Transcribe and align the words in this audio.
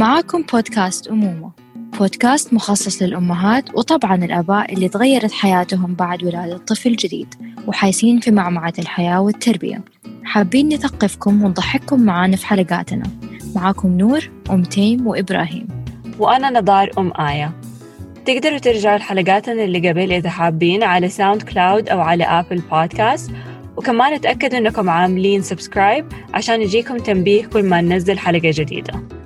معاكم 0.00 0.42
بودكاست 0.52 1.08
أمومة. 1.08 1.50
بودكاست 1.98 2.54
مخصص 2.54 3.02
للأمهات 3.02 3.74
وطبعا 3.74 4.14
الآباء 4.14 4.72
اللي 4.74 4.88
تغيرت 4.88 5.32
حياتهم 5.32 5.94
بعد 5.94 6.24
ولادة 6.24 6.58
طفل 6.58 6.96
جديد 6.96 7.34
وحايسين 7.66 8.20
في 8.20 8.30
معمعة 8.30 8.72
الحياة 8.78 9.20
والتربية. 9.20 9.84
حابين 10.24 10.68
نثقفكم 10.68 11.44
ونضحككم 11.44 12.02
معانا 12.02 12.36
في 12.36 12.46
حلقاتنا. 12.46 13.02
معاكم 13.56 13.98
نور 13.98 14.30
أم 14.50 14.62
تيم 14.62 15.06
وإبراهيم. 15.06 15.68
وأنا 16.18 16.50
نضار 16.60 16.90
أم 16.98 17.12
آية. 17.20 17.52
تقدروا 18.24 18.58
ترجعوا 18.58 18.98
لحلقاتنا 18.98 19.64
اللي 19.64 19.88
قبل 19.88 20.12
إذا 20.12 20.30
حابين 20.30 20.82
على 20.82 21.08
SoundCloud 21.08 21.88
أو 21.88 22.00
على 22.00 22.24
Apple 22.24 22.62
Podcast. 22.72 23.30
وكمان 23.76 24.20
تأكدوا 24.20 24.58
أنكم 24.58 24.90
عاملين 24.90 25.42
subscribe 25.42 26.06
عشان 26.34 26.62
يجيكم 26.62 26.98
تنبيه 26.98 27.46
كل 27.46 27.62
ما 27.62 27.80
ننزل 27.80 28.18
حلقة 28.18 28.50
جديدة. 28.54 29.19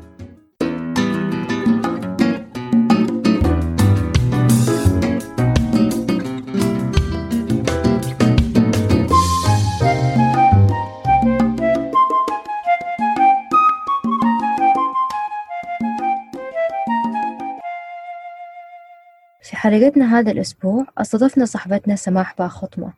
حلقتنا 19.65 20.19
هذا 20.19 20.31
الأسبوع 20.31 20.87
استضفنا 20.99 21.45
صاحبتنا 21.45 21.97
سماح 21.97 22.35
باخطمة 22.39 22.93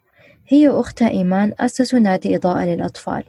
هي 0.48 0.68
وأختها 0.68 1.10
إيمان 1.10 1.52
أسسوا 1.60 1.98
نادي 1.98 2.36
إضاءة 2.36 2.64
للأطفال. 2.64 3.24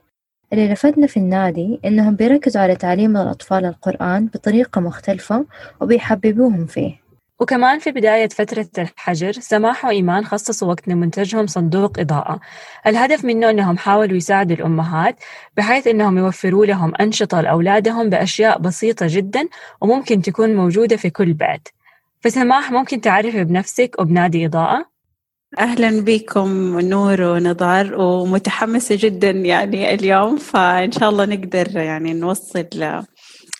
اللي 0.54 0.74
لفتنا 0.74 1.08
في 1.08 1.18
النادي 1.18 1.80
إنهم 1.86 2.16
بيركزوا 2.16 2.62
على 2.62 2.76
تعليم 2.76 3.18
الأطفال 3.18 3.66
القرآن 3.66 4.26
بطريقة 4.26 4.82
مختلفة 4.82 5.46
وبيحببوهم 5.82 6.66
فيه. 6.66 7.02
وكمان 7.40 7.80
في 7.80 7.92
بداية 7.92 8.30
فترة 8.30 8.68
الحجر 8.78 9.32
سماح 9.32 9.86
وإيمان 9.86 10.26
خصصوا 10.26 10.68
وقت 10.68 10.88
لمنتجهم 10.88 11.48
صندوق 11.48 12.00
إضاءة. 12.00 12.40
الهدف 12.88 13.26
منه 13.26 13.50
أنهم 13.50 13.78
حاولوا 13.78 14.18
يساعدوا 14.18 14.56
الأمهات 14.56 15.16
بحيث 15.58 15.88
أنهم 15.88 16.18
يوفروا 16.18 16.66
لهم 16.66 16.94
أنشطة 17.02 17.42
لأولادهم 17.42 18.10
بأشياء 18.10 18.60
بسيطة 18.60 19.06
جدا 19.10 19.48
وممكن 19.82 20.22
تكون 20.22 20.56
موجودة 20.56 20.98
في 20.98 21.10
كل 21.10 21.34
بيت. 21.34 21.68
فسماح 22.22 22.72
ممكن 22.72 23.02
تعرفي 23.02 23.44
بنفسك 23.44 23.96
وبنادي 24.00 24.46
إضاءة؟ 24.46 24.86
أهلا 25.60 26.02
بكم 26.02 26.80
نور 26.80 27.22
ونضار 27.22 27.96
ومتحمسة 28.02 28.98
جدا 29.00 29.30
يعني 29.30 29.94
اليوم 29.94 30.38
فإن 30.38 30.92
شاء 30.92 31.10
الله 31.10 31.26
نقدر 31.26 31.78
يعني 31.78 32.14
نوصل 32.14 32.66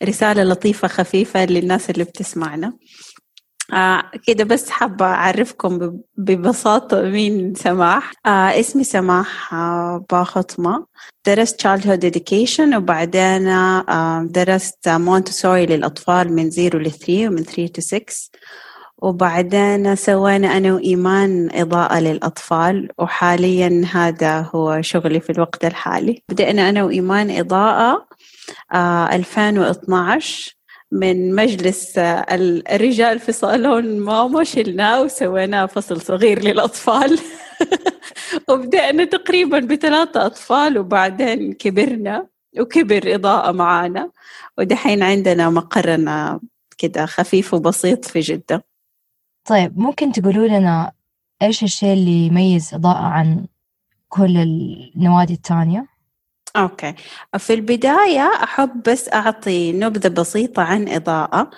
رسالة 0.04 0.44
لطيفة 0.44 0.88
خفيفة 0.88 1.46
للناس 1.46 1.90
اللي 1.90 2.04
بتسمعنا 2.04 2.74
آه 3.74 4.04
كده 4.28 4.44
بس 4.44 4.70
حابة 4.70 5.06
أعرفكم 5.06 6.00
ببساطة 6.18 7.02
مين 7.02 7.56
سماح. 7.56 8.12
آه 8.26 8.60
اسمي 8.60 8.84
سماح 8.84 9.54
آه 9.54 10.06
باخطمة 10.12 10.86
درست 11.26 11.68
childhood 11.68 12.12
education 12.12 12.76
وبعدين 12.76 13.48
آه 13.48 14.24
درست 14.30 14.90
مونتسوري 14.90 15.66
للأطفال 15.66 16.34
من 16.34 16.52
0 16.52 16.80
ل 16.82 16.92
3 16.92 17.28
ومن 17.28 17.44
3 17.44 17.68
to 17.68 17.80
6 17.84 18.30
وبعدين 19.02 19.96
سوينا 19.96 20.58
أنا 20.58 20.74
وإيمان 20.74 21.50
إضاءة 21.54 22.00
للأطفال 22.00 22.90
وحاليا 22.98 23.86
هذا 23.92 24.50
هو 24.56 24.82
شغلي 24.82 25.20
في 25.20 25.30
الوقت 25.32 25.66
الحالي. 25.66 26.24
بدأنا 26.30 26.70
أنا 26.70 26.84
وإيمان 26.84 27.32
إضاءة 27.32 28.08
آه 28.74 29.16
2012 29.16 30.57
من 30.92 31.36
مجلس 31.36 31.98
الرجال 31.98 33.20
في 33.20 33.32
صالون 33.32 34.00
ماما 34.00 34.44
شلناه 34.44 35.02
وسويناه 35.02 35.66
فصل 35.66 36.02
صغير 36.02 36.44
للأطفال. 36.44 37.20
وبدأنا 38.50 39.06
تقريبا 39.06 39.60
بثلاثة 39.60 40.26
أطفال 40.26 40.78
وبعدين 40.78 41.54
كبرنا 41.54 42.28
وكبر 42.60 43.16
إضاءة 43.16 43.52
معانا. 43.52 44.12
ودحين 44.58 45.04
عندنا 45.04 45.50
مقرنا 45.50 46.40
كده 46.78 47.06
خفيف 47.06 47.54
وبسيط 47.54 48.06
في 48.06 48.20
جدة. 48.20 48.66
طيب 49.46 49.80
ممكن 49.80 50.12
تقولوا 50.12 50.48
لنا 50.48 50.92
إيش 51.42 51.64
الشيء 51.64 51.94
اللي 51.94 52.28
يميز 52.28 52.74
إضاءة 52.74 53.06
عن 53.06 53.46
كل 54.10 54.38
النوادي 54.38 55.34
الثانية؟ 55.34 55.97
أوكي. 56.56 56.94
في 57.38 57.54
البداية 57.54 58.32
أحب 58.44 58.84
بس 58.84 59.10
أعطي 59.14 59.72
نبذة 59.74 60.08
بسيطة 60.08 60.64
عن 60.64 60.90
إضاءة. 60.90 61.50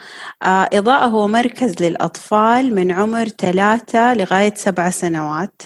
آه 0.43 0.69
إضاءة 0.73 1.05
هو 1.05 1.27
مركز 1.27 1.75
للأطفال 1.83 2.75
من 2.75 2.91
عمر 2.91 3.27
ثلاثة 3.27 4.13
لغاية 4.13 4.53
سبع 4.55 4.89
سنوات. 4.89 5.61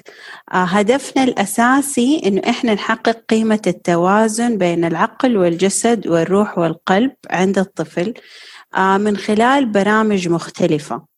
آه 0.54 0.64
هدفنا 0.64 1.24
الأساسي 1.24 2.22
إنه 2.26 2.42
إحنا 2.50 2.74
نحقق 2.74 3.18
قيمة 3.30 3.62
التوازن 3.68 4.58
بين 4.58 4.86
العقل 4.86 5.38
والجسد 5.38 6.08
والروح 6.08 6.58
والقلب 6.58 7.12
عند 7.32 7.60
الطفل. 7.60 8.14
آه 8.76 8.98
من 8.98 9.18
خلال 9.18 9.66
برامج 9.66 10.28
مختلفة. 10.30 11.13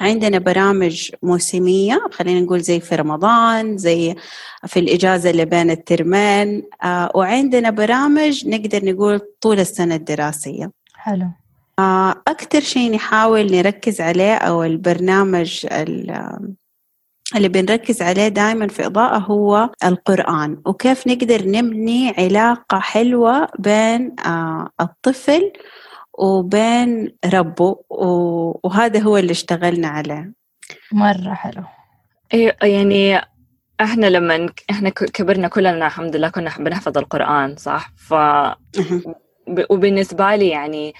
عندنا 0.00 0.38
برامج 0.38 1.10
موسمية 1.22 2.00
خلينا 2.12 2.40
نقول 2.40 2.60
زي 2.60 2.80
في 2.80 2.94
رمضان 2.94 3.78
زي 3.78 4.14
في 4.66 4.80
الإجازة 4.80 5.30
اللي 5.30 5.44
بين 5.44 5.70
الترمين 5.70 6.62
آه 6.82 7.10
وعندنا 7.14 7.70
برامج 7.70 8.48
نقدر 8.48 8.84
نقول 8.84 9.20
طول 9.40 9.60
السنة 9.60 9.94
الدراسية. 9.94 10.70
حلو. 10.94 11.26
آه 11.78 12.10
أكثر 12.28 12.60
شيء 12.60 12.92
نحاول 12.94 13.52
نركز 13.52 14.00
عليه 14.00 14.34
أو 14.34 14.64
البرنامج 14.64 15.66
اللي 17.36 17.48
بنركز 17.48 18.02
عليه 18.02 18.28
دائما 18.28 18.68
في 18.68 18.86
إضاءة 18.86 19.18
هو 19.18 19.70
القرآن 19.84 20.60
وكيف 20.66 21.06
نقدر 21.06 21.48
نبني 21.48 22.14
علاقة 22.18 22.78
حلوة 22.78 23.48
بين 23.58 24.20
آه 24.26 24.68
الطفل 24.80 25.52
وبين 26.18 27.16
ربه 27.34 27.76
وهذا 27.90 29.00
هو 29.00 29.16
اللي 29.16 29.32
اشتغلنا 29.32 29.88
عليه. 29.88 30.32
مرة 30.92 31.34
حلو. 31.34 31.62
إيه 32.34 32.56
يعني 32.62 33.20
إحنا 33.80 34.06
لما 34.06 34.48
إحنا 34.70 34.90
كبرنا 34.90 35.48
كلنا 35.48 35.86
الحمد 35.86 36.16
لله 36.16 36.28
كنا 36.28 36.50
بنحفظ 36.58 36.98
القرآن 36.98 37.56
صح؟ 37.56 37.92
ف 37.96 38.14
وبالنسبة 39.70 40.36
لي 40.36 40.48
يعني 40.48 40.94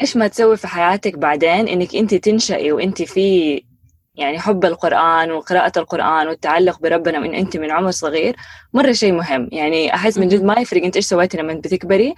إيش 0.00 0.16
ما 0.16 0.28
تسوي 0.28 0.56
في 0.56 0.66
حياتك 0.66 1.18
بعدين 1.18 1.68
إنك 1.68 1.94
أنت 1.96 2.14
تنشئي 2.14 2.72
وأنت 2.72 3.02
في 3.02 3.62
يعني 4.14 4.38
حب 4.38 4.64
القرآن 4.64 5.30
وقراءة 5.30 5.78
القرآن 5.78 6.28
والتعلق 6.28 6.80
بربنا 6.80 7.18
من 7.18 7.34
أنت 7.34 7.56
من 7.56 7.70
عمر 7.70 7.90
صغير 7.90 8.36
مرة 8.72 8.92
شيء 8.92 9.12
مهم. 9.12 9.48
يعني 9.52 9.94
أحس 9.94 10.18
من 10.18 10.28
جد 10.28 10.42
ما 10.44 10.60
يفرق 10.60 10.84
أنت 10.84 10.96
إيش 10.96 11.06
سويتي 11.06 11.36
لما 11.36 11.54
بتكبري 11.54 12.14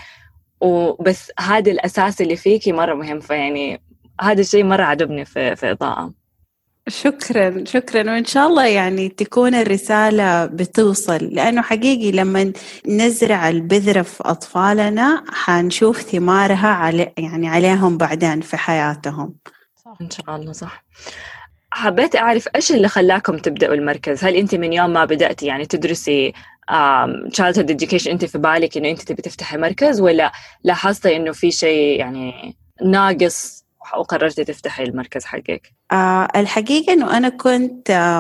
وبس 0.65 1.33
هذا 1.39 1.71
الأساس 1.71 2.21
اللي 2.21 2.37
فيكي 2.37 2.73
مرة 2.73 2.95
مهم 2.95 3.21
فيعني 3.21 3.81
هذا 4.21 4.41
الشيء 4.41 4.65
مرة 4.65 4.83
عجبني 4.83 5.25
في 5.25 5.57
في 5.57 5.71
إضاءة. 5.71 6.13
شكرا 6.89 7.65
شكرا. 7.65 8.13
وإن 8.13 8.25
شاء 8.25 8.47
الله 8.47 8.67
يعني 8.67 9.09
تكون 9.09 9.55
الرسالة 9.55 10.47
بتوصل 10.47 11.29
لأنه 11.33 11.63
حقيقي 11.63 12.13
لما 12.13 12.53
نزرع 12.89 13.49
البذرة 13.49 14.03
في 14.03 14.23
أطفالنا 14.25 15.25
حنشوف 15.29 16.01
ثمارها 16.01 16.69
علي 16.69 17.13
يعني 17.19 17.49
عليهم 17.49 17.97
بعدين 17.99 18.41
في 18.41 18.57
حياتهم. 18.57 19.35
صح. 19.85 19.95
إن 20.01 20.11
شاء 20.11 20.37
الله 20.37 20.53
صح. 20.53 20.85
حبيت 21.71 22.17
أعرف 22.17 22.49
إيش 22.57 22.73
اللي 22.73 22.89
خلاكم 22.89 23.39
تبدأوا 23.39 23.75
المركز؟ 23.75 24.25
هل 24.25 24.35
أنت 24.37 24.55
من 24.55 24.73
يوم 24.73 24.91
ما 24.91 25.05
بدأتي 25.05 25.47
يعني 25.47 25.67
تدرسي 25.67 26.33
childhood 27.29 27.69
education 27.71 28.07
انت 28.07 28.25
في 28.25 28.39
بالك 28.39 28.77
انه 28.77 28.91
انت 28.91 29.03
تبي 29.03 29.23
تفتحي 29.23 29.57
مركز 29.57 30.01
ولا 30.01 30.33
لاحظتي 30.65 31.17
انه 31.17 31.33
في 31.33 31.51
شيء 31.51 31.99
يعني 32.01 32.57
ناقص 32.85 33.65
وقررتي 33.99 34.45
تفتحي 34.45 34.83
المركز 34.83 35.25
حقك؟ 35.25 35.72
آه 35.93 36.28
الحقيقة 36.37 36.93
إنه 36.93 37.16
أنا 37.16 37.28
كنت 37.28 38.13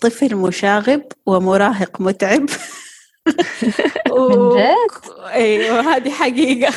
طفل 0.00 0.36
مشاغب 0.36 1.02
ومراهق 1.26 2.00
متعب. 2.00 2.46
و... 4.10 4.56
أيوه 5.26 5.80
هذه 5.80 6.10
حقيقة 6.10 6.74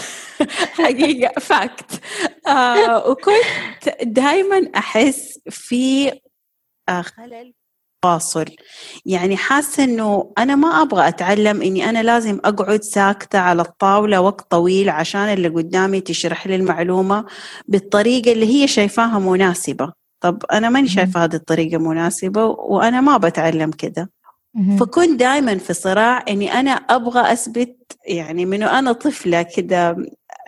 حقيقة 0.73 1.39
فاكت 1.39 2.01
آه 2.47 3.09
وكنت 3.09 4.03
دائما 4.03 4.69
أحس 4.75 5.39
في 5.49 6.11
آه 6.89 7.01
خلل 7.01 7.53
التواصل. 8.05 8.45
يعني 9.05 9.37
حاسة 9.37 9.83
أنه 9.83 10.33
أنا 10.37 10.55
ما 10.55 10.81
أبغى 10.81 11.07
أتعلم 11.07 11.61
أني 11.61 11.89
أنا 11.89 12.03
لازم 12.03 12.39
أقعد 12.45 12.83
ساكتة 12.83 13.39
على 13.39 13.61
الطاولة 13.61 14.21
وقت 14.21 14.51
طويل 14.51 14.89
عشان 14.89 15.21
اللي 15.21 15.47
قدامي 15.47 16.01
تشرح 16.01 16.47
لي 16.47 16.55
المعلومة 16.55 17.25
بالطريقة 17.67 18.31
اللي 18.31 18.45
هي 18.45 18.67
شايفاها 18.67 19.19
مناسبة. 19.19 19.93
طب 20.21 20.43
أنا 20.51 20.69
ماني 20.69 20.87
شايفة 20.87 21.23
هذه 21.23 21.35
الطريقة 21.35 21.77
مناسبة 21.77 22.45
وأنا 22.45 23.01
ما 23.01 23.17
بتعلم 23.17 23.71
كده. 23.71 24.09
فكنت 24.79 25.19
دائما 25.19 25.57
في 25.57 25.73
صراع 25.73 26.25
إني 26.29 26.53
أنا 26.53 26.71
أبغى 26.71 27.33
أثبت 27.33 27.77
يعني 28.07 28.45
من 28.45 28.63
أنا 28.63 28.91
طفلة 28.91 29.41
كده 29.41 29.97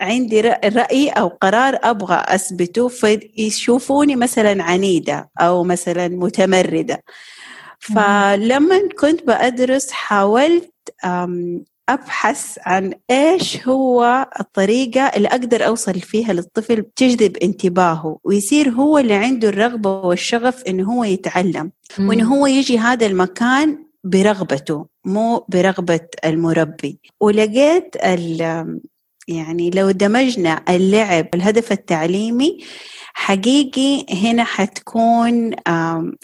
عندي 0.00 0.40
رأي 0.40 1.08
أو 1.08 1.28
قرار 1.28 1.78
أبغى 1.82 2.24
أثبته 2.28 2.88
فيشوفوني 2.88 4.16
مثلا 4.16 4.62
عنيدة 4.62 5.30
أو 5.40 5.64
مثلا 5.64 6.08
متمردة. 6.08 7.04
فلما 7.78 8.88
كنت 9.00 9.26
بأدرس 9.26 9.90
حاولت 9.90 10.74
أبحث 11.88 12.58
عن 12.66 12.94
إيش 13.10 13.68
هو 13.68 14.28
الطريقة 14.40 15.00
اللي 15.00 15.28
أقدر 15.28 15.66
أوصل 15.66 16.00
فيها 16.00 16.32
للطفل 16.32 16.84
تجذب 16.96 17.36
انتباهه 17.36 18.18
ويصير 18.24 18.68
هو 18.68 18.98
اللي 18.98 19.14
عنده 19.14 19.48
الرغبة 19.48 20.00
والشغف 20.00 20.62
إنه 20.62 20.92
هو 20.92 21.04
يتعلم 21.04 21.70
وإنه 22.00 22.34
هو 22.34 22.46
يجي 22.46 22.78
هذا 22.78 23.06
المكان 23.06 23.84
برغبته 24.04 24.86
مو 25.04 25.44
برغبة 25.48 26.08
المربي. 26.24 27.00
ولقيت 27.20 27.96
يعني 29.28 29.70
لو 29.70 29.90
دمجنا 29.90 30.64
اللعب 30.68 31.26
الهدف 31.34 31.72
التعليمي 31.72 32.58
حقيقي 33.18 34.06
هنا 34.10 34.44
حتكون 34.44 35.50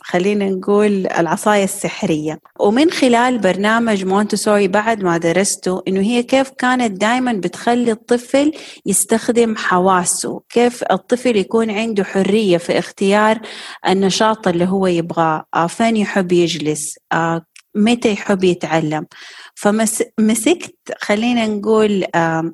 خلينا 0.03 0.51
نقول 0.51 1.07
العصاية 1.07 1.65
السحرية. 1.65 2.39
ومن 2.61 2.91
خلال 2.91 3.39
برنامج 3.39 4.05
مونتسوري 4.05 4.69
بعد 4.69 5.03
ما 5.03 5.19
درسته 5.19 5.83
إنه 5.89 6.01
هي 6.01 6.23
كيف 6.23 6.51
كانت 6.51 7.01
دائما 7.01 7.33
بتخلي 7.33 7.93
الطفل 7.93 8.53
يستخدم 8.87 9.57
حواسه 9.57 10.41
كيف 10.49 10.85
الطفل 10.91 11.37
يكون 11.37 11.71
عنده 11.71 12.05
حرية 12.05 12.59
في 12.59 12.79
اختيار 12.79 13.41
النشاط 13.89 14.49
اللي 14.49 14.65
هو 14.65 14.87
يبغاه 14.87 15.45
آه، 15.55 15.67
فين 15.67 15.97
يحب 15.97 16.33
يجلس 16.33 16.99
آه، 17.13 17.43
متى 17.75 18.13
يحب 18.13 18.45
يتعلم. 18.45 19.07
فمسكت 19.55 20.75
خلينا 21.01 21.47
نقول 21.47 22.05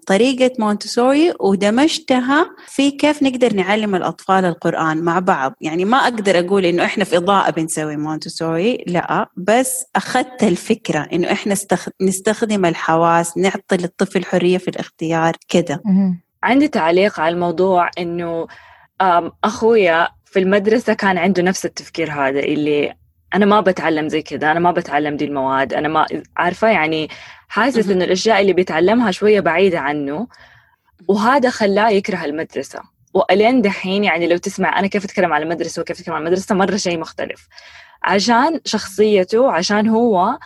طريقة 0.06 0.50
مونتسوري 0.58 1.32
ودمجتها 1.40 2.50
في 2.66 2.90
كيف 2.90 3.22
نقدر 3.22 3.54
نعلم 3.54 3.94
الأطفال 3.94 4.44
القرآن 4.44 5.02
مع 5.02 5.18
بعض. 5.18 5.54
يعني 5.60 5.84
ما 5.84 5.96
أقدر 5.96 6.38
أقول 6.38 6.64
إنه 6.64 6.84
إحنا 6.84 7.04
في 7.04 7.16
إضاءة 7.16 7.50
بنسوي 7.50 7.96
مونتسوري 7.96 8.84
لا 8.86 9.30
بس 9.36 9.84
أخذت 9.96 10.42
الفكرة 10.42 11.08
إنه 11.12 11.32
إحنا 11.32 11.54
نستخدم 12.02 12.64
الحواس 12.64 13.38
نعطي 13.38 13.76
للطفل 13.76 14.24
حرية 14.24 14.58
في 14.58 14.68
الاختيار 14.68 15.36
كده. 15.48 15.82
عندي 16.42 16.68
تعليق 16.68 17.20
على 17.20 17.34
الموضوع 17.34 17.90
إنه 17.98 18.46
أخويا 19.44 20.08
في 20.24 20.38
المدرسة 20.38 20.92
كان 20.94 21.18
عنده 21.18 21.42
نفس 21.42 21.64
التفكير 21.66 22.12
هذا 22.12 22.40
اللي 22.40 22.94
أنا 23.34 23.46
ما 23.46 23.60
بتعلم 23.60 24.08
زي 24.08 24.22
كذا 24.22 24.50
أنا 24.50 24.60
ما 24.60 24.72
بتعلم 24.72 25.16
دي 25.16 25.24
المواد 25.24 25.74
أنا 25.74 25.88
ما 25.88 26.06
عارفة 26.36 26.68
يعني 26.68 27.08
حاسس 27.48 27.90
إنه 27.90 28.04
الأشياء 28.04 28.40
اللي 28.40 28.52
بيتعلمها 28.52 29.10
شوية 29.10 29.40
بعيدة 29.40 29.78
عنه 29.78 30.26
وهذا 31.08 31.50
خلاه 31.50 31.90
يكره 31.90 32.24
المدرسة. 32.24 32.80
وإلين 33.14 33.62
دحين 33.62 34.04
يعني 34.04 34.28
لو 34.28 34.36
تسمع 34.36 34.78
أنا 34.78 34.86
كيف 34.86 35.04
أتكلم 35.04 35.32
على 35.32 35.44
المدرسة 35.44 35.82
وكيف 35.82 36.00
أتكلم 36.00 36.14
على 36.14 36.22
المدرسة 36.22 36.54
مرة 36.54 36.76
شيء 36.76 36.98
مختلف. 36.98 37.48
عشان 38.02 38.60
شخصيته 38.64 39.52
عشان 39.52 39.88
هو 39.88 40.38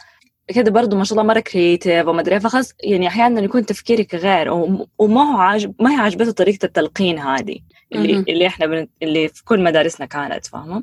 كده 0.48 0.70
برضه 0.70 0.96
ما 0.96 1.04
شاء 1.04 1.18
الله 1.18 1.32
مرة 1.34 1.40
كرييتيف 1.40 2.06
وما 2.06 2.20
أدري 2.20 2.40
فخص 2.40 2.72
يعني 2.84 3.08
أحيانا 3.08 3.40
يكون 3.40 3.66
تفكيرك 3.66 4.14
غير 4.14 4.50
وما 4.98 5.22
هو 5.22 5.36
عاجب 5.36 5.74
ما 5.80 5.90
هي 5.90 5.96
عاجبته 6.00 6.32
طريقة 6.32 6.66
التلقين 6.66 7.18
هذه 7.18 7.58
اللي 7.94 8.24
اللي 8.28 8.46
إحنا 8.46 8.66
بن... 8.66 8.86
اللي 9.02 9.28
في 9.28 9.44
كل 9.44 9.62
مدارسنا 9.62 10.06
كانت 10.06 10.46
فاهمة؟ 10.46 10.82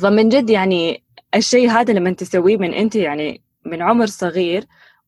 فمن 0.00 0.28
جد 0.28 0.50
يعني 0.50 1.05
الشيء 1.38 1.70
هذا 1.70 1.92
لما 1.92 2.10
تسويه 2.10 2.56
من 2.56 2.74
أنت 2.74 2.96
يعني 2.96 3.42
من 3.64 3.82
عمر 3.82 4.06
صغير 4.06 4.64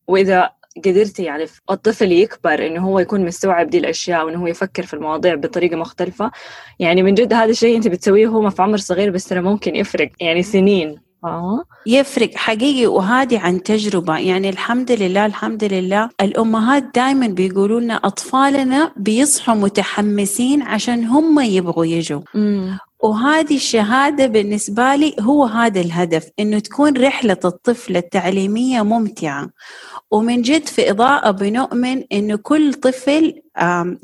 وإذا 0.07 0.49
قدرتي 0.85 1.23
يعني 1.23 1.45
الطفل 1.71 2.11
يكبر 2.11 2.67
إنه 2.67 2.81
هو 2.81 2.99
يكون 2.99 3.25
مستوعب 3.25 3.69
دي 3.69 3.77
الأشياء 3.77 4.25
وإنه 4.25 4.41
هو 4.41 4.47
يفكر 4.47 4.85
في 4.85 4.93
المواضيع 4.93 5.35
بطريقة 5.35 5.75
مختلفة. 5.75 6.31
يعني 6.79 7.03
من 7.03 7.13
جد 7.13 7.33
هذا 7.33 7.51
الشيء 7.51 7.77
أنت 7.77 7.87
بتسويه 7.87 8.27
وهو 8.27 8.49
في 8.49 8.61
عمر 8.61 8.77
صغير 8.77 9.09
بس 9.09 9.27
ترى 9.27 9.41
ممكن 9.41 9.75
يفرق 9.75 10.09
يعني 10.19 10.43
سنين. 10.43 10.95
آه. 11.23 11.63
يفرق 11.87 12.35
حقيقي 12.35 12.87
وهذه 12.87 13.39
عن 13.39 13.63
تجربة. 13.63 14.17
يعني 14.17 14.49
الحمد 14.49 14.91
لله 14.91 15.25
الحمد 15.25 15.63
لله. 15.63 16.09
الأمهات 16.21 16.83
دائما 16.95 17.27
بيقولوا 17.27 17.79
لنا 17.79 17.95
أطفالنا 17.95 18.91
بيصحوا 18.97 19.55
متحمسين 19.55 20.61
عشان 20.61 21.03
هم 21.03 21.39
يبغوا 21.39 21.85
يجوا. 21.85 22.21
وهذه 23.03 23.55
الشهادة 23.55 24.25
بالنسبة 24.25 24.95
لي 24.95 25.15
هو 25.19 25.45
هذا 25.45 25.81
الهدف 25.81 26.29
إنه 26.39 26.59
تكون 26.59 26.97
رحلة 26.97 27.37
الطفل 27.45 27.97
التعليمية 27.97 28.81
ممتعة. 28.81 29.49
ومن 30.11 30.41
جد 30.41 30.67
في 30.67 30.91
إضاءة 30.91 31.31
بنؤمن 31.31 32.03
إنه 32.11 32.35
كل 32.35 32.73
طفل 32.73 33.41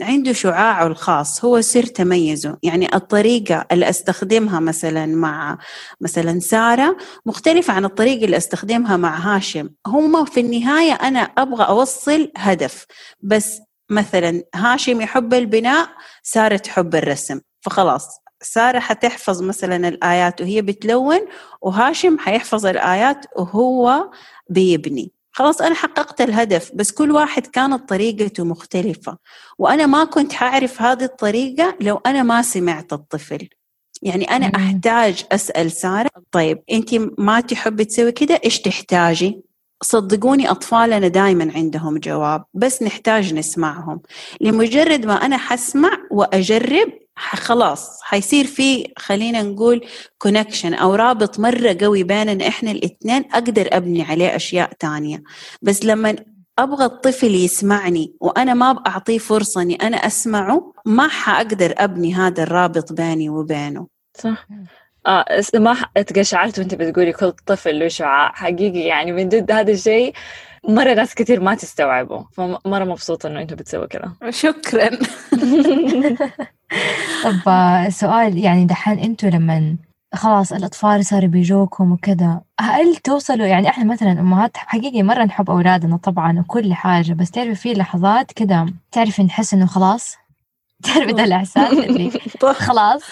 عنده 0.02 0.34
شعاعه 0.34 0.88
الخاص 0.88 1.46
هو 1.46 1.62
سر 1.62 1.84
تميزه. 1.84 2.58
يعني 2.64 2.96
الطريقة 2.96 3.66
اللي 3.72 3.90
أستخدمها 3.90 4.60
مثلا 4.60 5.06
مع 5.06 5.58
مثلا 6.02 6.40
سارة 6.40 6.98
مختلفة 7.26 7.74
عن 7.74 7.86
الطريقة 7.86 8.26
اللي 8.26 8.38
أستخدمها 8.38 8.98
مع 8.98 9.18
هاشم. 9.18 9.70
هم 9.88 10.26
في 10.26 10.40
النهاية 10.40 10.94
أنا 10.94 11.20
أبغى 11.20 11.64
أوصل 11.64 12.32
هدف. 12.38 12.86
بس 13.22 13.60
مثلا 13.90 14.44
هاشم 14.56 15.02
يحب 15.02 15.34
البناء 15.34 15.90
سارة 16.24 16.58
تحب 16.58 16.96
الرسم. 16.96 17.40
فخلاص. 17.62 18.25
سارة 18.42 18.80
حتحفظ 18.80 19.42
مثلا 19.42 19.88
الآيات 19.88 20.42
وهي 20.42 20.62
بتلون 20.62 21.20
وهاشم 21.62 22.20
حيحفظ 22.20 22.66
الآيات 22.66 23.26
وهو 23.36 24.10
بيبني. 24.50 25.12
خلاص 25.32 25.62
أنا 25.62 25.76
حققت 25.76 26.22
الهدف 26.22 26.72
بس 26.74 26.92
كل 26.92 27.12
واحد 27.12 27.48
كانت 27.48 27.90
طريقته 27.90 28.44
مختلفة. 28.44 29.18
وأنا 29.58 29.86
ما 29.86 30.04
كنت 30.04 30.34
حأعرف 30.34 30.82
هذه 30.82 31.04
الطريقة 31.04 31.76
لو 31.82 32.02
أنا 32.06 32.24
ما 32.24 32.42
سمعت 32.42 32.94
الطفل. 32.94 33.48
يعني 34.02 34.26
أنا 34.26 34.46
أحتاج 34.56 35.26
أسأل 35.32 35.72
سارة 35.72 36.10
طيب 36.32 36.64
أنت 36.72 36.96
ما 37.18 37.40
تحبي 37.40 37.86
تسوي 37.86 38.12
كده؟ 38.12 38.40
إيش 38.46 38.62
تحتاجي؟ 38.62 39.42
صدقوني 39.84 40.52
أطفالنا 40.52 41.08
دائما 41.08 41.52
عندهم 41.56 41.98
جواب 41.98 42.44
بس 42.54 42.84
نحتاج 42.84 43.34
نسمعهم. 43.34 44.02
لمجرد 44.42 45.06
ما 45.06 45.14
أنا 45.14 45.38
حسمع 45.38 45.98
وأجرب 46.12 47.05
خلاص 47.18 48.02
حيصير 48.04 48.46
في 48.46 48.94
خلينا 48.98 49.42
نقول 49.42 49.88
كونكشن 50.18 50.74
أو 50.74 50.96
رابط 50.96 51.40
مرة 51.40 51.78
قوي 51.82 52.04
بيننا 52.04 52.48
إحنا 52.48 52.72
الإثنين 52.72 53.26
أقدر 53.34 53.70
أبني 53.72 54.04
عليه 54.04 54.36
أشياء 54.36 54.72
تانية. 54.80 55.24
بس 55.62 55.86
لما 55.86 56.16
أبغى 56.60 56.86
الطفل 56.86 57.36
يسمعني 57.36 58.14
وأنا 58.20 58.54
ما 58.54 58.84
أعطيه 58.88 59.18
فرصة 59.18 59.62
إني 59.62 59.76
أنا 59.76 59.98
أسمعه 59.98 60.74
ما 60.86 61.08
حأقدر 61.08 61.74
أبني 61.78 62.14
هذا 62.14 62.44
الرابط 62.44 62.94
بيني 62.94 63.30
وبينه. 63.30 63.88
صح. 64.18 64.48
آه 65.08 65.26
ما 65.56 65.76
إتقشعرت 65.98 66.60
وأنت 66.60 66.76
بتقولي 66.76 67.14
كل 67.14 67.32
طفل 67.32 67.80
له 67.80 67.88
شعاع. 67.88 68.32
حقيقي 68.34 68.80
يعني 68.80 69.12
من 69.12 69.30
ضد 69.30 69.52
هذا 69.52 69.72
الشيء 69.72 70.14
مرة 70.70 70.94
ناس 70.94 71.16
كثير 71.16 71.40
ما 71.40 71.56
تستوعبه 71.56 72.26
فمرة 72.32 72.84
مبسوطة 72.84 73.28
إنه 73.28 73.42
أنتم 73.42 73.56
بتسووا 73.56 73.86
كذا 73.86 74.12
شكرا. 74.30 74.90
طب 77.24 77.40
سؤال 77.90 78.38
يعني 78.38 78.66
دحين 78.66 79.00
أنتم 79.00 79.28
لما 79.28 79.78
خلاص 80.16 80.54
الأطفال 80.54 81.06
صاروا 81.06 81.30
بيجوكم 81.30 81.92
وكذا 81.92 82.42
هل 82.60 82.96
توصلوا 82.96 83.46
يعني 83.46 83.70
إحنا 83.70 83.84
مثلا 83.94 84.12
أمهات 84.12 84.58
حقيقي 84.58 85.04
مرة 85.04 85.24
نحب 85.24 85.50
أولادنا 85.50 85.98
طبعا 85.98 86.40
وكل 86.40 86.74
حاجة 86.74 87.14
بس 87.14 87.32
تعرفي 87.32 87.56
في 87.56 87.74
لحظات 87.74 88.32
كذا 88.32 88.66
تعرفي 88.92 89.24
نحس 89.24 89.54
إنه 89.54 89.66
خلاص؟ 89.66 90.16
تعرفي 90.84 91.14
ده 91.14 91.24
الإحساس 91.24 91.74
اللي 91.74 92.12
خلاص 92.54 93.04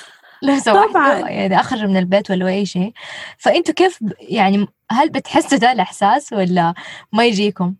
لو 0.44 0.60
طبعا. 0.60 1.20
يعني 1.30 1.60
أخرج 1.60 1.84
من 1.84 1.98
البيت 1.98 2.32
ولا 2.32 2.48
أي 2.48 2.66
شيء. 2.66 2.94
فأنتوا 3.38 3.74
كيف 3.74 4.00
يعني 4.20 4.68
هل 4.94 5.10
بتحسوا 5.10 5.58
ده 5.58 5.72
الإحساس 5.72 6.34
ولا 6.34 6.74
ما 7.14 7.26
يجيكم؟ 7.26 7.74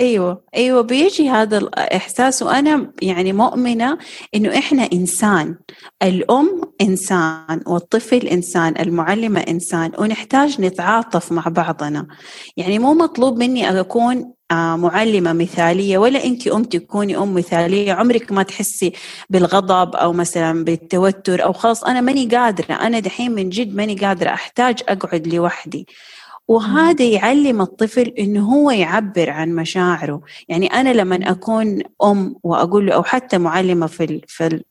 أيوه 0.00 0.44
أيوه 0.54 0.80
بيجي 0.80 1.30
هذا 1.30 1.58
الإحساس 1.58 2.42
وأنا 2.42 2.92
يعني 3.02 3.32
مؤمنة 3.32 3.98
إنه 4.34 4.58
إحنا 4.58 4.88
إنسان. 4.92 5.56
الأم 6.02 6.60
إنسان 6.80 7.60
والطفل 7.66 8.26
إنسان 8.26 8.74
المعلمة 8.80 9.40
إنسان 9.40 9.92
ونحتاج 9.98 10.60
نتعاطف 10.60 11.32
مع 11.32 11.42
بعضنا. 11.46 12.06
يعني 12.56 12.78
مو 12.78 12.94
مطلوب 12.94 13.38
مني 13.38 13.80
أكون 13.80 14.34
آه، 14.50 14.76
معلمة 14.76 15.32
مثالية 15.32 15.98
ولا 15.98 16.24
أنت 16.24 16.46
أم 16.48 16.64
تكوني 16.64 17.16
أم 17.16 17.34
مثالية. 17.34 17.92
عمرك 17.92 18.32
ما 18.32 18.42
تحسي 18.42 18.92
بالغضب 19.30 19.96
أو 19.96 20.12
مثلا 20.12 20.64
بالتوتر 20.64 21.44
أو 21.44 21.52
خلاص 21.52 21.84
أنا 21.84 22.00
ماني 22.00 22.26
قادرة. 22.28 22.74
أنا 22.74 22.98
دحين 22.98 23.32
من 23.32 23.48
جد 23.48 23.74
ماني 23.74 23.94
قادرة. 23.94 24.30
أحتاج 24.30 24.82
أقعد 24.88 25.26
لوحدي. 25.26 25.86
وهذا 26.48 27.04
يعلم 27.04 27.60
الطفل 27.60 28.02
إنه 28.18 28.52
هو 28.54 28.70
يعبر 28.70 29.30
عن 29.30 29.54
مشاعره. 29.54 30.20
يعني 30.48 30.66
أنا 30.66 30.92
لما 30.92 31.30
أكون 31.30 31.82
أم 32.04 32.36
وأقول 32.42 32.86
له 32.86 32.94
أو 32.94 33.02
حتى 33.02 33.38
معلمة 33.38 33.86
في 33.86 34.20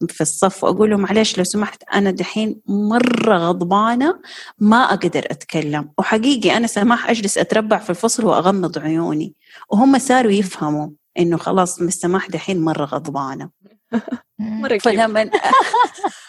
في 0.10 0.22
الصف 0.22 0.64
وأقول 0.64 0.90
له 0.90 0.98
معلش 0.98 1.38
لو 1.38 1.44
سمحت 1.44 1.84
أنا 1.94 2.12
دحين 2.12 2.62
مرة 2.68 3.38
غضبانة 3.38 4.20
ما 4.60 4.84
أقدر 4.84 5.26
أتكلم. 5.32 5.90
وحقيقي 5.98 6.58
أنا 6.58 6.68
سماح 6.68 7.10
أجلس 7.10 7.38
أتربع 7.38 7.78
في 7.78 7.90
الفصل 7.90 8.26
وأغمض 8.26 8.80
عيوني. 8.80 9.36
وهم 9.70 9.98
صاروا 10.00 10.32
يفهموا 10.32 10.90
إنه 11.20 11.38
خلاص 11.38 11.82
مس 11.82 11.94
سماح 11.94 12.30
دحين 12.30 12.62
مرة 12.62 12.86
غضبانة. 12.86 13.50
مرة 14.40 14.76
كيف 14.76 14.88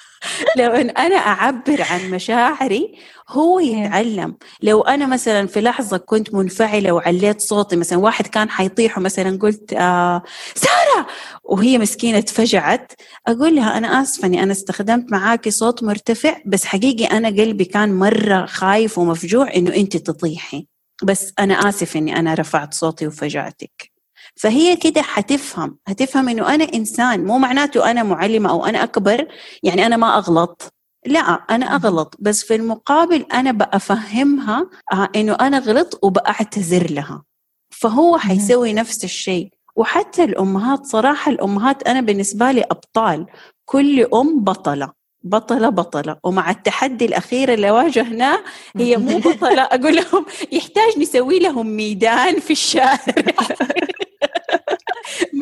فلما 0.57 0.77
لما 0.79 0.91
أنا 0.91 1.17
أعبر 1.17 1.83
عن 1.83 2.11
مشاعري 2.11 2.95
هو 3.31 3.61
يتعلم. 3.61 4.37
لو 4.63 4.81
أنا 4.83 5.07
مثلا 5.07 5.47
في 5.47 5.61
لحظة 5.61 5.97
كنت 5.97 6.35
منفعلة 6.35 6.93
وعليت 6.93 7.41
صوتي 7.41 7.77
مثلا 7.77 7.99
واحد 7.99 8.27
كان 8.27 8.51
حيطيح 8.51 8.99
ومثلا 8.99 9.39
قلت 9.43 9.73
آه 9.73 10.23
سارة! 10.55 11.07
وهي 11.45 11.79
مسكينة 11.79 12.21
تفجعت 12.21 12.93
أقول 13.27 13.57
لها 13.57 13.79
أنا 13.79 14.03
آسفة 14.03 14.27
إني 14.27 14.43
أنا 14.43 14.53
استخدمت 14.53 15.13
معاكي 15.13 15.51
صوت 15.51 15.83
مرتفع 15.83 16.37
بس 16.47 16.65
حقيقي 16.65 17.05
أنا 17.05 17.29
قلبي 17.29 17.65
كان 17.65 17.95
مرة 17.95 18.47
خايف 18.47 18.99
ومفجوع 18.99 19.55
إنه 19.57 19.75
أنت 19.77 19.97
تطيحي. 19.97 20.67
بس 21.03 21.33
أنا 21.39 21.55
اسف 21.55 21.97
إني 21.97 22.19
أنا 22.19 22.35
رفعت 22.35 22.75
صوتي 22.75 23.07
وفجعتك. 23.07 23.94
فهي 24.37 24.77
كده 24.77 25.03
حتفهم 25.03 25.79
هتفهم 25.89 26.29
إنه 26.29 26.55
أنا 26.55 26.65
إنسان 26.75 27.25
مو 27.25 27.39
معناته 27.39 27.91
أنا 27.91 28.03
معلمة 28.03 28.51
أو 28.51 28.67
أنا 28.67 28.83
أكبر 28.83 29.27
يعني 29.63 29.87
أنا 29.87 29.97
ما 29.97 30.19
أغلط. 30.19 30.75
لا 31.07 31.19
أنا 31.21 31.67
أغلط 31.67 32.17
بس 32.19 32.45
في 32.45 32.55
المقابل 32.55 33.27
أنا 33.33 33.53
بأفهمها 33.53 34.71
آه، 34.93 35.09
إنه 35.17 35.35
أنا 35.41 35.59
غلط 35.59 35.99
وبأعتذر 36.03 36.91
لها. 36.91 37.23
فهو 37.71 38.19
حيسوي 38.19 38.73
نفس 38.73 39.05
الشيء. 39.05 39.49
وحتى 39.77 40.25
الأمهات 40.25 40.87
صراحة 40.87 41.31
الأمهات 41.31 41.83
أنا 41.89 42.01
بالنسبة 42.01 42.51
لي 42.53 42.63
أبطال. 42.63 43.27
كل 43.65 44.01
أم 44.15 44.45
بطلة 44.45 44.93
بطلة 45.27 45.69
بطلة. 45.69 46.17
ومع 46.25 46.51
التحدي 46.51 47.05
الأخير 47.05 47.55
اللي 47.55 47.71
واجهناه 47.71 48.39
هي 48.77 48.97
مو 48.97 49.19
بطلة. 49.19 49.63
أقول 49.63 49.97
لهم 49.97 50.27
يحتاج 50.53 50.99
نسوي 50.99 51.39
لهم 51.39 51.67
ميدان 51.77 52.41
في 52.41 52.51
الشارع. 52.51 52.99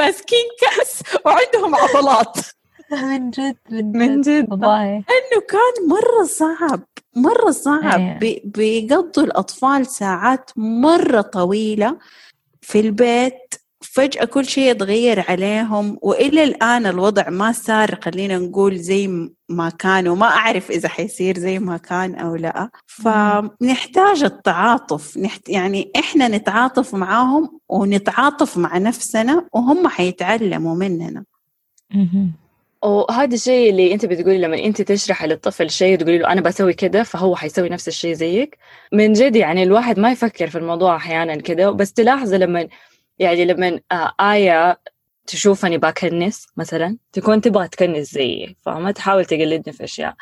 ماسكين 0.07 0.45
كأس 0.61 1.03
وعندهم 1.27 1.75
عضلات. 1.75 2.37
من 2.93 3.31
جد 3.31 3.57
من 3.71 4.21
جد. 4.21 4.51
والله. 4.51 4.85
لأنه 4.85 5.41
كان 5.49 5.89
مرة 5.89 6.25
صعب 6.25 6.81
مرة 7.17 7.51
صعب. 7.51 8.01
أيه. 8.01 8.19
بي- 8.19 8.43
بيقضوا 8.45 9.25
الأطفال 9.25 9.87
ساعات 9.87 10.51
مرة 10.57 11.21
طويلة 11.21 11.99
في 12.61 12.81
البيت. 12.81 13.55
فجأة 13.83 14.25
كل 14.25 14.47
شيء 14.47 14.71
يتغير 14.71 15.25
عليهم 15.29 15.99
وإلى 16.03 16.45
الآن 16.45 16.87
الوضع 16.87 17.29
ما 17.31 17.53
صار 17.53 17.99
خلينا 18.05 18.39
نقول 18.39 18.79
زي 18.79 19.29
ما 19.49 19.69
كان 19.79 20.09
وما 20.09 20.27
أعرف 20.27 20.71
إذا 20.71 20.89
حيصير 20.89 21.39
زي 21.39 21.59
ما 21.59 21.77
كان 21.77 22.15
أو 22.15 22.37
لا. 22.37 22.71
فنحتاج 22.87 24.23
التعاطف 24.23 25.19
نحت 25.19 25.49
يعني 25.49 25.93
إحنا 25.97 26.29
نتعاطف 26.29 26.95
معاهم 26.95 27.61
ونتعاطف 27.69 28.59
مع 28.59 28.79
نفسنا 28.79 29.47
وهم 29.53 29.89
حيتعلموا 29.89 30.75
مننا. 30.75 31.25
وهذا 32.83 33.35
الشيء 33.35 33.71
اللي 33.71 33.95
أنت 33.95 34.07
بتقولي 34.07 34.39
لما 34.39 34.59
أنت 34.65 34.83
تشرحي 34.83 35.27
للطفل 35.27 35.71
شيء 35.71 35.99
تقولي 35.99 36.19
له 36.19 36.33
أنا 36.33 36.41
بسوي 36.41 36.73
كده 36.73 37.03
فهو 37.03 37.37
حيسوي 37.37 37.69
نفس 37.69 37.89
الشيء 37.89 38.15
زيك. 38.15 38.59
من 38.93 39.13
جد 39.13 39.37
يعني 39.37 39.63
الواحد 39.63 39.99
ما 39.99 40.13
يفكر 40.13 40.47
في 40.51 40.59
الموضوع 40.59 40.97
أحيانا 40.97 41.37
كده 41.37 41.71
بس 41.71 41.93
تلاحظي 41.93 42.39
لما 42.39 42.69
يعني 43.23 43.45
لما 43.45 43.81
آه 43.93 44.15
آية 44.21 44.81
تشوفني 45.27 45.79
بكنس 45.79 46.47
مثلا 46.57 46.97
تكون 47.13 47.41
تبغى 47.41 47.69
تكنس 47.69 48.13
زيي 48.13 48.57
فما 48.63 48.91
تحاول 48.91 49.25
تقلدني 49.25 49.73
في 49.73 49.85
أشياء. 49.85 50.15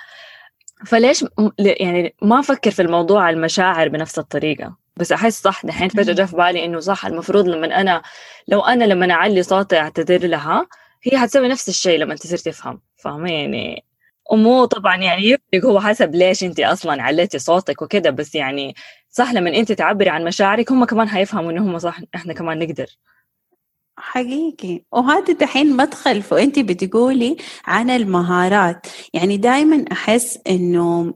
فليش 0.87 1.25
يعني 1.59 2.14
ما 2.23 2.40
أفكر 2.40 2.71
في 2.71 2.83
الموضوع 2.83 3.30
المشاعر 3.30 3.88
بنفس 3.88 4.19
الطريقة. 4.19 4.76
بس 4.97 5.12
أحس 5.12 5.42
صح 5.42 5.66
دحين 5.66 5.88
فجاه 5.88 6.14
جاء 6.14 6.26
في 6.26 6.37
بالي 6.37 6.64
إنه 6.64 6.80
صح 6.80 7.07
المفروض 7.07 7.49
لما 7.49 7.80
أنا 7.80 8.02
لو 8.49 8.61
أنا 8.61 8.85
لما 8.85 9.12
أعلي 9.12 9.42
صوتي 9.42 9.78
أعتذر 9.78 10.26
لها 10.26 10.66
هي 11.02 11.19
حتسوي 11.19 11.49
نفس 11.49 11.69
الشيء 11.69 11.99
لما 11.99 12.14
تصير 12.14 12.38
تفهم. 12.38 12.80
فاهمة؟ 12.97 13.33
يعني 13.33 13.85
ومو 14.30 14.64
طبعا 14.64 14.96
يعني 14.96 15.22
يفرق 15.25 15.64
هو 15.64 15.80
حسب 15.80 16.14
ليش 16.14 16.44
انت 16.44 16.60
أصلا 16.60 17.02
عليتي 17.02 17.38
صوتك 17.38 17.82
وكده 17.82 18.10
بس 18.10 18.34
يعني 18.34 18.75
صح 19.10 19.32
لما 19.32 19.56
انت 19.56 19.72
تعبري 19.72 20.10
عن 20.10 20.25
مشاعرك 20.25 20.72
هم 20.72 20.84
كمان 20.84 21.08
حيفهموا 21.08 21.50
إنه 21.52 21.62
هم 21.62 21.78
صح 21.78 22.00
إحنا 22.14 22.32
كمان 22.32 22.58
نقدر. 22.58 22.87
حقيقي. 23.99 24.82
وهذا 24.92 25.32
دحين 25.32 25.76
مدخل 25.76 26.22
وانت 26.32 26.58
بتقولي 26.58 27.37
عن 27.66 27.90
المهارات. 27.90 28.87
يعني 29.14 29.37
دائما 29.37 29.84
أحس 29.92 30.38
إنه 30.49 31.14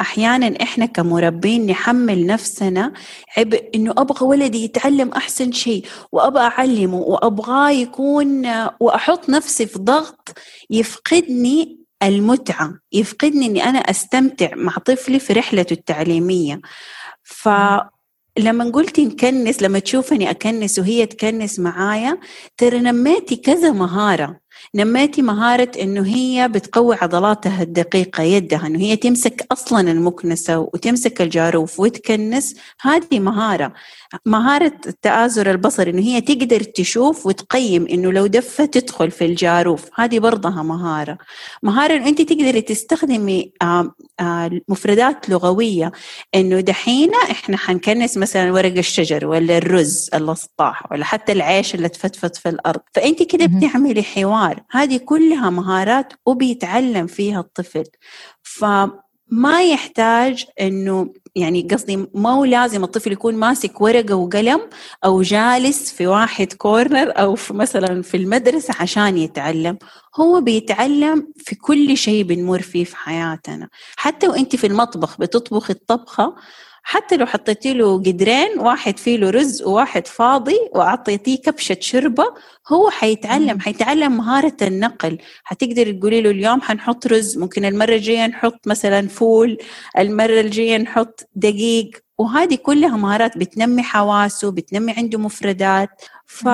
أحيانا 0.00 0.62
إحنا 0.62 0.86
كمربين 0.86 1.66
نحمل 1.66 2.26
نفسنا 2.26 2.92
عبء 3.36 3.70
إنه 3.74 3.90
أبغى 3.98 4.26
ولدي 4.26 4.64
يتعلم 4.64 5.12
أحسن 5.12 5.52
شيء 5.52 5.86
وأبغى 6.12 6.42
أعلمه 6.42 6.98
وأبغاه 6.98 7.70
يكون 7.70 8.46
وأحط 8.80 9.28
نفسي 9.30 9.66
في 9.66 9.78
ضغط 9.78 10.38
يفقدني 10.70 11.85
المتعة 12.02 12.74
يفقدني 12.92 13.46
إني 13.46 13.64
أنا 13.64 13.78
أستمتع 13.78 14.54
مع 14.54 14.72
طفلي 14.72 15.18
في 15.18 15.32
رحلته 15.32 15.74
التعليمية. 15.74 16.60
ف 17.22 17.48
لما 18.38 18.70
قلتي 18.70 19.04
نكنس 19.04 19.62
لما 19.62 19.78
تشوفني 19.78 20.30
أكنس 20.30 20.78
وهي 20.78 21.06
تكنس 21.06 21.58
معايا 21.58 22.18
ترى 22.56 22.80
نميتي 22.80 23.36
كذا 23.36 23.72
مهارة. 23.72 24.40
نميتي 24.74 25.22
مهارة 25.22 25.70
إنه 25.80 26.06
هي 26.06 26.48
بتقوي 26.48 26.96
عضلاتها 27.02 27.62
الدقيقة 27.62 28.22
يدها 28.22 28.66
إنه 28.66 28.78
هي 28.78 28.96
تمسك 28.96 29.46
أصلا 29.52 29.90
المكنسة 29.90 30.58
وتمسك 30.58 31.22
الجاروف 31.22 31.80
وتكنس. 31.80 32.56
هذه 32.80 33.20
مهارة 33.20 33.72
مهارة 34.26 34.72
التآزر 34.86 35.50
البصري 35.50 35.90
إنه 35.90 36.02
هي 36.02 36.20
تقدر 36.20 36.62
تشوف 36.62 37.26
وتقيم 37.26 37.86
إنه 37.86 38.12
لو 38.12 38.26
دفة 38.26 38.64
تدخل 38.64 39.10
في 39.10 39.24
الجاروف. 39.24 39.84
هذه 39.94 40.18
برضها 40.18 40.62
مهارة. 40.62 41.18
مهارة 41.62 41.96
إنه 41.96 42.08
أنت 42.08 42.22
تقدري 42.22 42.60
تستخدمي 42.60 43.52
مفردات 44.68 45.28
لغوية. 45.28 45.92
إنه 46.34 46.60
دحين 46.60 47.10
إحنا 47.30 47.56
حنكنس 47.56 48.16
مثلا 48.16 48.52
ورق 48.52 48.76
الشجر 48.76 49.26
ولا 49.26 49.58
الرز 49.58 50.10
الأسطاح 50.14 50.92
ولا 50.92 51.04
حتى 51.04 51.32
العيش 51.32 51.74
اللي 51.74 51.88
تفتفت 51.88 52.36
في 52.36 52.48
الأرض. 52.48 52.80
فأنت 52.94 53.22
كده. 53.22 53.46
بتعملي 53.46 54.02
حوار 54.02 54.45
هذه 54.70 54.96
كلها 54.96 55.50
مهارات 55.50 56.12
وبيتعلم 56.26 57.06
فيها 57.06 57.40
الطفل. 57.40 57.84
فما 58.42 59.62
يحتاج 59.62 60.44
إنه 60.60 61.12
يعني 61.36 61.68
قصدي 61.70 61.96
ما 62.14 62.30
هو 62.30 62.44
لازم 62.44 62.84
الطفل 62.84 63.12
يكون 63.12 63.34
ماسك 63.34 63.80
ورقة 63.80 64.14
وقلم 64.14 64.60
أو 65.04 65.22
جالس 65.22 65.92
في 65.92 66.06
واحد 66.06 66.52
كورنر 66.52 67.12
أو 67.20 67.34
في 67.34 67.54
مثلا 67.54 68.02
في 68.02 68.16
المدرسة 68.16 68.74
عشان 68.80 69.18
يتعلم. 69.18 69.78
هو 70.20 70.40
بيتعلم 70.40 71.32
في 71.36 71.54
كل 71.54 71.96
شيء 71.96 72.24
بنمر 72.24 72.62
فيه 72.62 72.84
في 72.84 72.96
حياتنا. 72.96 73.68
حتى 73.96 74.28
وإنت 74.28 74.56
في 74.56 74.66
المطبخ 74.66 75.18
بتطبخ 75.18 75.70
الطبخة 75.70 76.34
حتى 76.88 77.16
لو 77.16 77.26
حطيتي 77.26 77.74
له 77.74 77.98
قدرين 77.98 78.58
واحد 78.58 78.98
فيه 78.98 79.16
له 79.16 79.30
رز 79.30 79.62
وواحد 79.62 80.06
فاضي 80.06 80.58
وأعطيتيه 80.74 81.36
كبشة 81.36 81.76
شربة 81.80 82.24
هو 82.72 82.90
حيتعلم 82.90 83.60
حيتعلم 83.60 84.16
مهارة 84.16 84.56
النقل. 84.62 85.18
حتقدر 85.44 85.92
تقولي 85.92 86.20
له 86.22 86.30
اليوم 86.30 86.60
حنحط 86.60 87.06
رز 87.06 87.38
ممكن 87.38 87.64
المرة 87.64 87.94
الجاية 87.94 88.26
نحط 88.26 88.68
مثلا 88.68 89.08
فول 89.08 89.58
المرة 89.98 90.40
الجاية 90.40 90.78
نحط 90.78 91.28
دقيق. 91.34 91.90
وهذه 92.18 92.54
كلها 92.54 92.96
مهارات 92.96 93.38
بتنمي 93.38 93.82
حواسه 93.82 94.50
بتنمي 94.50 94.92
عنده 94.92 95.18
مفردات. 95.18 95.90
ف 96.26 96.48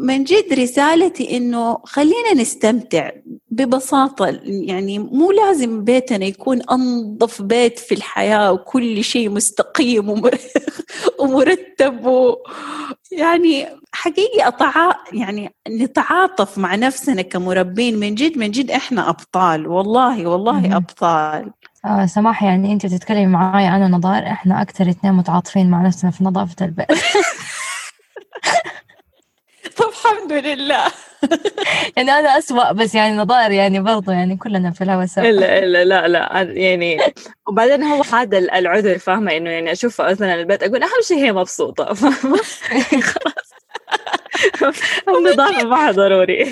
من 0.00 0.24
جد 0.24 0.52
رسالتي 0.52 1.36
إنه 1.36 1.78
خلينا 1.84 2.34
نستمتع 2.36 3.10
ببساطة 3.50 4.26
يعني 4.44 4.98
مو 4.98 5.30
لازم 5.32 5.84
بيتنا 5.84 6.24
يكون 6.26 6.62
أنظف 6.62 7.42
بيت 7.42 7.78
في 7.78 7.94
الحياة 7.94 8.52
وكل 8.52 9.04
شيء 9.04 9.30
مستقيم 9.30 10.08
ومر- 10.08 10.38
ومرتب 11.20 12.06
و 12.06 12.36
يعني 13.12 13.66
حقيقي 13.92 14.48
أطع 14.48 14.74
يعني 15.12 15.54
نتعاطف 15.68 16.58
مع 16.58 16.74
نفسنا 16.74 17.22
كمربين 17.22 17.98
من 17.98 18.14
جد 18.14 18.38
من 18.38 18.50
جد 18.50 18.70
إحنا 18.70 19.08
أبطال 19.08 19.66
والله 19.66 20.26
والله 20.26 20.52
مهم. 20.60 20.72
أبطال 20.74 21.50
آه 21.84 22.06
سماح 22.06 22.42
يعني 22.42 22.72
أنت 22.72 22.86
بتتكلمي 22.86 23.26
معايا 23.26 23.68
أنا 23.76 23.88
نضار 23.88 24.22
إحنا 24.26 24.62
أكثر 24.62 24.88
اثنين 24.90 25.12
متعاطفين 25.14 25.70
مع 25.70 25.82
نفسنا 25.86 26.10
في 26.10 26.24
نظافة 26.24 26.66
البيت 26.66 26.86
طب 29.76 29.88
الحمد 29.88 30.32
لله. 30.32 30.84
يعني 31.96 32.10
أنا 32.10 32.38
أسوأ 32.38 32.72
بس 32.72 32.94
يعني 32.94 33.16
نضار 33.16 33.50
يعني 33.50 33.80
برضو 33.80 34.10
يعني 34.10 34.36
كلنا 34.36 34.70
في 34.70 34.84
الهوا 34.84 35.06
سوا. 35.06 35.22
الا 35.22 35.58
الا 35.58 35.84
لا 35.84 36.08
لا 36.08 36.42
يعني 36.42 36.98
وبعدين 37.48 37.82
هو 37.82 38.02
هذا 38.02 38.38
العذر 38.38 38.98
فاهمة؟ 38.98 39.36
إنه 39.36 39.50
يعني 39.50 39.72
أشوف 39.72 40.00
مثلا 40.00 40.34
البيت 40.34 40.62
أقول 40.62 40.82
أهم 40.82 41.02
شيء 41.02 41.18
هي 41.18 41.32
مبسوطة؟ 41.32 41.84
خلاص. 41.94 43.50
النظافه 45.08 45.64
ما 45.64 45.90
ضروري. 45.90 46.44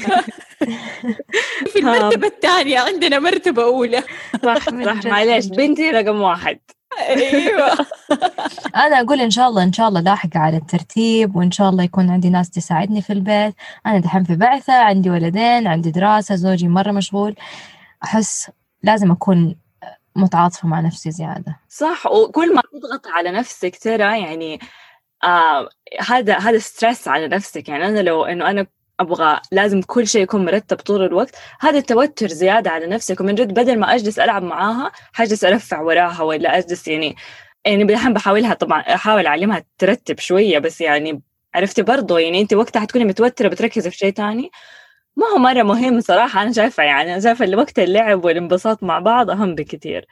في 1.67 1.79
المرتبة 1.79 2.27
الثانية 2.27 2.79
عندنا 2.79 3.19
مرتبة 3.19 3.63
أولى. 3.63 4.03
صح 4.45 4.59
صح 4.85 5.25
جد. 5.25 5.57
بنتي 5.57 5.91
رقم 5.91 6.21
واحد. 6.21 6.59
أيوه. 6.99 7.87
أنا 8.87 9.01
أقول 9.01 9.21
إن 9.21 9.31
شاء 9.31 9.49
الله 9.49 9.63
إن 9.63 9.73
شاء 9.73 9.89
الله 9.89 10.01
لاحقة 10.01 10.41
على 10.41 10.57
الترتيب 10.57 11.37
وإن 11.37 11.51
شاء 11.51 11.69
الله 11.71 11.85
يكون 11.85 12.11
عندي 12.11 12.31
ناس 12.31 12.51
تساعدني 12.51 13.03
في 13.03 13.13
البيت. 13.13 13.55
أنا 13.87 13.99
دحين 13.99 14.25
في 14.25 14.37
بعثة 14.37 14.73
عندي 14.73 15.11
ولدين 15.11 15.67
عندي 15.67 15.91
دراسة 15.91 16.35
زوجي 16.35 16.69
مرة 16.69 16.93
مشغول. 16.93 17.35
أحس 18.05 18.51
لازم 18.83 19.11
أكون 19.11 19.57
متعاطفة 20.17 20.69
مع 20.69 20.81
نفسي 20.81 21.11
زيادة. 21.11 21.61
صح 21.69 22.07
وكل 22.07 22.55
ما 22.55 22.63
تضغط 22.73 23.07
على 23.07 23.31
نفسك 23.31 23.79
ترى 23.79 24.21
يعني 24.23 24.61
آه 25.25 25.69
هذا 26.09 26.39
هذا 26.39 26.59
ستريس 26.59 27.09
على 27.09 27.29
نفسك. 27.29 27.69
يعني 27.69 27.87
أنا 27.87 28.01
لو 28.01 28.25
إنه 28.25 28.51
أنا 28.51 28.67
أبغى 29.01 29.41
لازم 29.53 29.83
كل 29.83 30.07
شيء 30.09 30.23
يكون 30.23 30.45
مرتب 30.45 30.77
طول 30.77 31.05
الوقت. 31.05 31.37
هذا 31.61 31.79
التوتر 31.79 32.29
زيادة 32.29 32.71
على 32.71 32.87
نفسك. 32.87 33.21
ومن 33.21 33.35
جد 33.35 33.55
بدل 33.55 33.79
ما 33.79 33.95
أجلس 33.95 34.19
ألعب 34.19 34.43
معاها 34.43 34.93
حجلس 35.13 35.45
أرفع 35.45 35.81
وراها 35.81 36.23
ولا 36.23 36.59
أجلس 36.59 36.89
يعني 36.89 37.17
يعني 37.67 37.85
بالحين 37.85 38.13
بحاولها 38.15 38.55
طبعا 38.55 38.81
أحاول 38.81 39.27
أعلمها 39.27 39.65
ترتب 39.79 40.19
شوية 40.19 40.59
بس 40.59 40.81
يعني 40.81 41.23
عرفتي؟ 41.55 41.83
برضو 41.83 42.19
يعني 42.19 42.41
انت 42.41 42.53
وقتها 42.55 42.81
حتكوني 42.81 43.05
متوترة 43.05 43.49
بتركزي 43.49 43.91
في 43.91 43.97
شيء 43.97 44.13
تاني. 44.13 44.51
ما 45.19 45.27
هو 45.27 45.39
مرة 45.39 45.63
مهم 45.63 46.01
صراحة 46.01 46.43
أنا 46.43 46.53
شايفة 46.53 46.83
يعني 46.83 47.13
أنا 47.13 47.21
شايفة 47.21 47.57
وقت 47.57 47.79
اللعب 47.79 48.25
والانبساط 48.25 48.83
مع 48.83 48.99
بعض 48.99 49.31
أهم 49.31 49.55
بكثير 49.55 50.07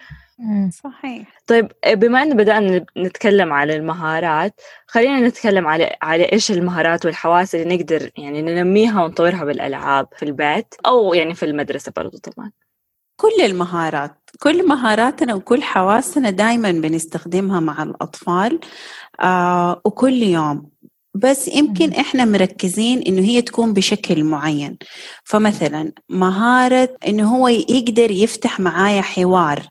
صحيح. 0.85 1.29
طيب 1.47 1.73
بما 1.87 2.23
إن 2.23 2.37
بدأنا 2.37 2.87
نتكلم 2.97 3.53
على 3.53 3.77
المهارات 3.77 4.61
خلينا 4.87 5.29
نتكلم 5.29 5.67
على 5.67 5.97
على 6.03 6.33
إيش 6.33 6.51
المهارات 6.51 7.07
والحواس 7.07 7.55
اللي 7.55 7.77
نقدر 7.77 8.11
يعني 8.17 8.43
ننميها 8.43 9.05
ونطورها 9.05 9.45
بالألعاب 9.45 10.09
في 10.17 10.25
البيت 10.25 10.75
أو 10.87 11.15
يعني 11.15 11.35
في 11.35 11.45
المدرسة 11.45 11.93
برضو 11.97 12.19
طبعا. 12.19 12.53
كل 13.17 13.45
المهارات 13.45 14.15
كل 14.41 14.69
مهاراتنا 14.69 15.35
وكل 15.35 15.63
حواسنا 15.63 16.31
دائما 16.31 16.71
بنستخدمها 16.73 17.61
مع 17.61 17.83
الأطفال 17.83 18.61
آه 19.21 19.81
وكل 19.85 20.23
يوم. 20.23 20.71
بس 21.17 21.49
يمكن 21.49 21.93
إحنا 21.93 22.25
مركزين 22.25 23.03
إنه 23.03 23.23
هي 23.23 23.43
تكون 23.43 23.73
بشكل 23.73 24.25
معين. 24.25 24.79
فمثلا 25.25 25.93
مهارة 26.09 26.89
إنه 27.09 27.37
هو 27.37 27.49
يقدر 27.49 28.11
يفتح 28.11 28.61
معايا 28.61 29.03
حوار 29.03 29.63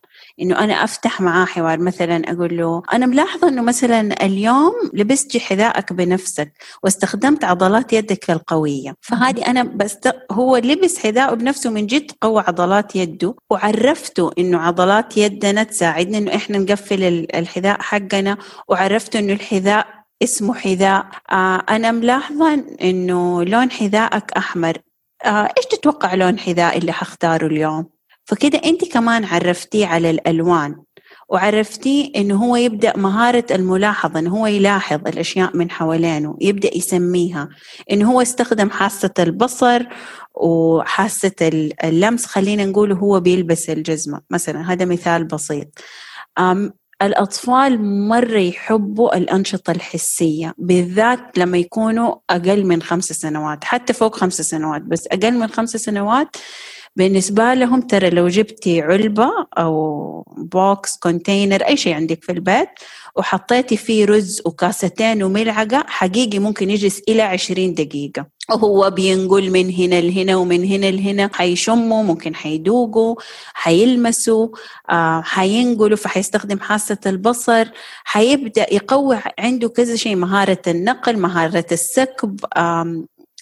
إنه 0.42 0.60
أنا 0.60 0.84
أفتح 0.84 1.22
معاه 1.22 1.46
حوار. 1.46 1.80
مثلا 1.80 2.32
أقول 2.32 2.58
له 2.58 2.82
أنا 2.94 3.06
ملاحظة 3.06 3.48
إنه 3.48 3.62
مثلا 3.62 4.25
اليوم 4.25 4.74
لبست 4.94 5.38
حذائك 5.38 5.94
بنفسك 5.94 6.54
واستخدمت 6.84 7.44
عضلات 7.44 7.94
يدك 7.94 8.32
القوية. 8.32 8.96
فهذه 9.02 9.48
أنا 9.48 9.64
بست 9.64 10.16
هو 10.32 10.58
لبس 10.58 10.98
حذاءه 11.00 11.36
بنفسه 11.36 11.70
من 11.70 11.86
جد 11.86 12.12
قوى 12.22 12.44
عضلات 12.48 12.96
يده 12.96 13.36
وعرفته 13.50 14.32
إنه 14.40 14.58
عضلات 14.58 15.18
يدنا 15.18 15.64
تساعدنا 15.64 16.18
إنه 16.18 16.36
إحنا 16.36 16.58
نقفل 16.58 17.04
الحذاء 17.36 17.82
حقنا 17.82 18.38
وعرفته 18.68 19.20
إنه 19.20 19.34
الحذاء 19.34 20.04
اسمه 20.24 20.53
حذاء. 20.53 21.05
آه 21.31 21.63
أنا 21.69 21.91
ملاحظة 21.91 22.53
إنه 22.81 23.43
لون 23.43 23.72
حذائك 23.72 24.31
أحمر. 24.38 24.77
آه 25.25 25.50
إيش 25.57 25.65
تتوقع 25.65 26.13
لون 26.13 26.39
حذاء 26.39 26.77
اللي 26.77 26.91
حختاره 26.91 27.45
اليوم؟ 27.48 27.86
فكده 28.25 28.62
أنت 28.65 28.91
كمان 28.93 29.25
عرفتيه 29.25 29.88
على 29.88 30.10
الألوان 30.10 30.75
وعرفتيه 31.29 32.12
إنه 32.15 32.36
هو 32.45 32.55
يبدأ 32.55 32.98
مهارة 32.98 33.45
الملاحظة 33.51 34.19
إنه 34.19 34.38
هو 34.38 34.48
يلاحظ 34.48 35.07
الأشياء 35.07 35.57
من 35.57 35.72
حوالينه 35.72 36.38
يبدأ 36.41 36.77
يسميها 36.77 37.50
إنه 37.91 38.12
هو 38.12 38.22
استخدم 38.22 38.69
حاسة 38.69 39.13
البصر 39.19 39.84
وحاسة 40.36 41.36
اللمس 41.84 42.25
خلينا 42.25 42.65
نقول 42.65 42.91
هو 42.91 43.19
بيلبس 43.19 43.69
الجزمة. 43.69 44.22
مثلا 44.31 44.74
هذا 44.74 44.86
مثال 44.86 45.24
بسيط. 45.24 45.67
الأطفال 47.02 47.82
مرة 48.08 48.38
يحبوا 48.40 49.18
الأنشطة 49.18 49.72
الحسية 49.72 50.54
بالذات 50.58 51.38
لما 51.38 51.58
يكونوا 51.58 52.16
أقل 52.30 52.66
من 52.66 52.82
خمس 52.82 53.06
سنوات 53.06 53.64
حتى 53.64 53.94
فوق 53.94 54.16
خمس 54.16 54.42
سنوات 54.42 54.82
بس 54.82 55.08
أقل 55.08 55.34
من 55.34 55.48
خمس 55.48 55.70
سنوات. 55.78 56.28
بالنسبة 56.96 57.54
لهم 57.54 57.82
ترى 57.82 58.10
لو 58.10 58.28
جبتي 58.28 58.82
علبة 58.82 59.30
أو 59.58 60.22
box 60.38 60.98
container 60.98 61.63
أي 61.64 61.77
شيء 61.77 61.94
عندك 61.94 62.24
في 62.24 62.31
البيت 62.31 62.70
وحطيتي 63.16 63.78
فيه 63.78 64.06
رز 64.06 64.42
وكاستين 64.46 65.24
وملعقة 65.24 65.84
حقيقي 65.88 66.40
ممكن 66.40 66.70
يجلس 66.70 67.01
إلى 67.10 67.22
عشرين 67.22 67.74
دقيقة. 67.74 68.25
وهو 68.50 68.90
بينقل 68.90 69.51
من 69.51 69.74
هنا 69.74 70.01
لهنا 70.01 70.36
ومن 70.36 70.64
هنا 70.64 70.92
لهنا 70.92 71.30
حيشموا 71.34 72.04
ممكن 72.04 72.36
حيدوقوا 72.36 73.16
حيلمسوا 73.54 74.48
آه 74.90 75.22
حينقلوا 75.22 75.98
فحيستخدم 75.98 76.60
حاسة 76.60 76.98
البصر. 77.06 77.68
حيبدأ 78.04 78.74
يقوي 78.74 79.18
عنده 79.40 79.70
كذا 79.70 79.96
شيء 79.96 80.16
مهارة 80.16 80.62
النقل 80.68 81.18
مهارة 81.18 81.66
السكب 81.72 82.40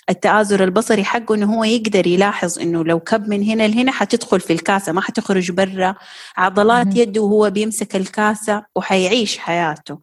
التآزر 0.09 0.63
البصري 0.63 1.03
حقه 1.03 1.35
إنه 1.35 1.55
هو 1.55 1.63
يقدر 1.63 2.07
يلاحظ 2.07 2.59
إنه 2.59 2.83
لو 2.83 2.99
كب 2.99 3.29
من 3.29 3.43
هنا 3.43 3.67
لهنا 3.67 3.91
حتدخل 3.91 4.39
في 4.39 4.53
الكاسة 4.53 4.91
ما 4.91 5.01
حتخرج 5.01 5.51
برا. 5.51 5.95
عضلات 6.37 6.95
يده 6.95 7.21
وهو 7.21 7.49
بيمسك 7.49 7.95
الكاسة 7.95 8.65
وحيعيش 8.75 9.37
حياته. 9.37 9.99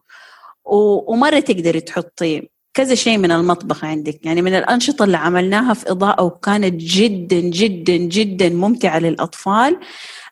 ومرة 0.65 1.41
تقدري 1.41 1.81
تحطي 1.81 2.49
كذا 2.75 2.95
شيء 2.95 3.19
من 3.19 3.33
المطبخ 3.33 3.85
عندك. 3.85 4.27
يعني 4.27 4.43
من 4.43 4.55
الأنشطة 4.55 5.05
اللي 5.05 5.17
عملناها 5.17 5.75
في 5.75 5.91
إضاءة 5.91 6.23
وكانت 6.23 6.75
جدا 6.75 7.41
جدا 7.41 7.97
جدا 7.97 8.49
ممتعة 8.49 8.99
للأطفال. 8.99 9.81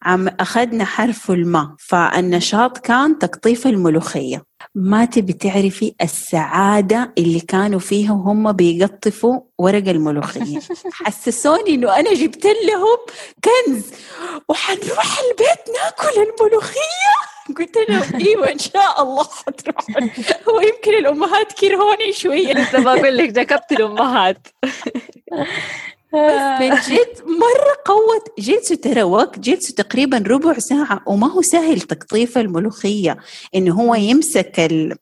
عم 0.02 0.28
أخذنا 0.28 0.84
حرف 0.84 1.30
الماء 1.30 1.68
فالنشاط 1.78 2.78
كان 2.78 3.18
تقطيف 3.18 3.66
الملوخية. 3.66 4.44
ما 4.74 5.04
تبي 5.04 5.32
تعرفي 5.32 5.94
السعادة 6.02 7.12
اللي 7.18 7.40
كانوا 7.40 7.80
فيها 7.80 8.12
وهم 8.12 8.52
بيقطفوا 8.52 9.40
ورق 9.58 9.88
الملوخية. 9.88 10.60
حسسوني 11.04 11.74
إنه 11.74 11.96
أنا 11.96 12.14
جبت 12.14 12.44
لهم 12.44 12.98
كنز. 13.44 13.82
وحنروح 14.48 15.18
البيت 15.18 15.76
ناكل 15.76 16.30
الملوخية. 16.30 17.37
قلت 17.56 17.76
لهم 17.88 18.20
إيوه 18.20 18.52
إن 18.52 18.58
شاء 18.58 19.02
الله 19.02 19.24
حتروحون 19.24 20.10
هو 20.48 20.60
يمكن 20.60 20.94
الأمهات 20.94 21.52
كرهوني 21.52 22.12
شوية. 22.12 22.52
لسه 22.58 22.82
بقول 22.82 23.16
لك 23.16 23.28
ذكرت 23.28 23.72
الأمهات. 23.72 24.48
بس 26.14 26.60
من 26.60 26.70
جد 26.70 27.22
مرة 27.26 27.76
قوت 27.84 28.40
جلسوا 28.40 28.76
ترى 28.76 29.02
وقت 29.02 29.38
جلسوا 29.38 29.74
تقريبا 29.76 30.24
ربع 30.26 30.58
ساعة 30.58 31.02
وما 31.06 31.32
هو 31.32 31.42
سهل 31.42 31.80
تقطيف 31.80 32.38
الملوخية 32.38 33.16
إنه 33.54 33.74
هو 33.74 33.94
يمسك 33.94 34.60
ال... 34.60 34.96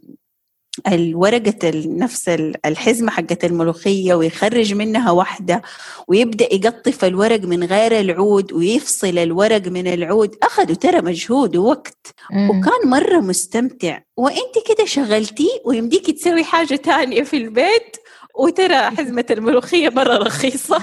الورقة 0.89 1.73
نفس 1.75 2.29
الحزمة 2.67 3.11
حقت 3.11 3.45
الملوخية 3.45 4.15
ويخرج 4.15 4.75
منها 4.75 5.11
واحدة 5.11 5.63
ويبدأ 6.09 6.55
يقطف 6.55 7.05
الورق 7.05 7.41
من 7.41 7.65
غير 7.65 8.01
العود 8.01 8.53
ويفصل 8.53 9.19
الورق 9.19 9.69
من 9.69 9.87
العود. 9.87 10.37
أخذوا 10.43 10.75
ترى 10.77 11.01
مجهود 11.01 11.57
ووقت. 11.57 12.15
وكان 12.33 12.91
مرة 12.91 13.21
مستمتع. 13.21 14.01
وأنت 14.17 14.55
كده 14.69 14.85
شغلتيه 14.85 15.61
ويمديك 15.65 16.11
تسوي 16.11 16.45
حاجة 16.45 16.77
تانية 16.77 17.23
في 17.23 17.37
البيت 17.37 17.97
وترى 18.35 18.91
حزمة 18.91 19.27
الملوخية 19.31 19.89
مرة 19.89 20.17
رخيصة. 20.17 20.83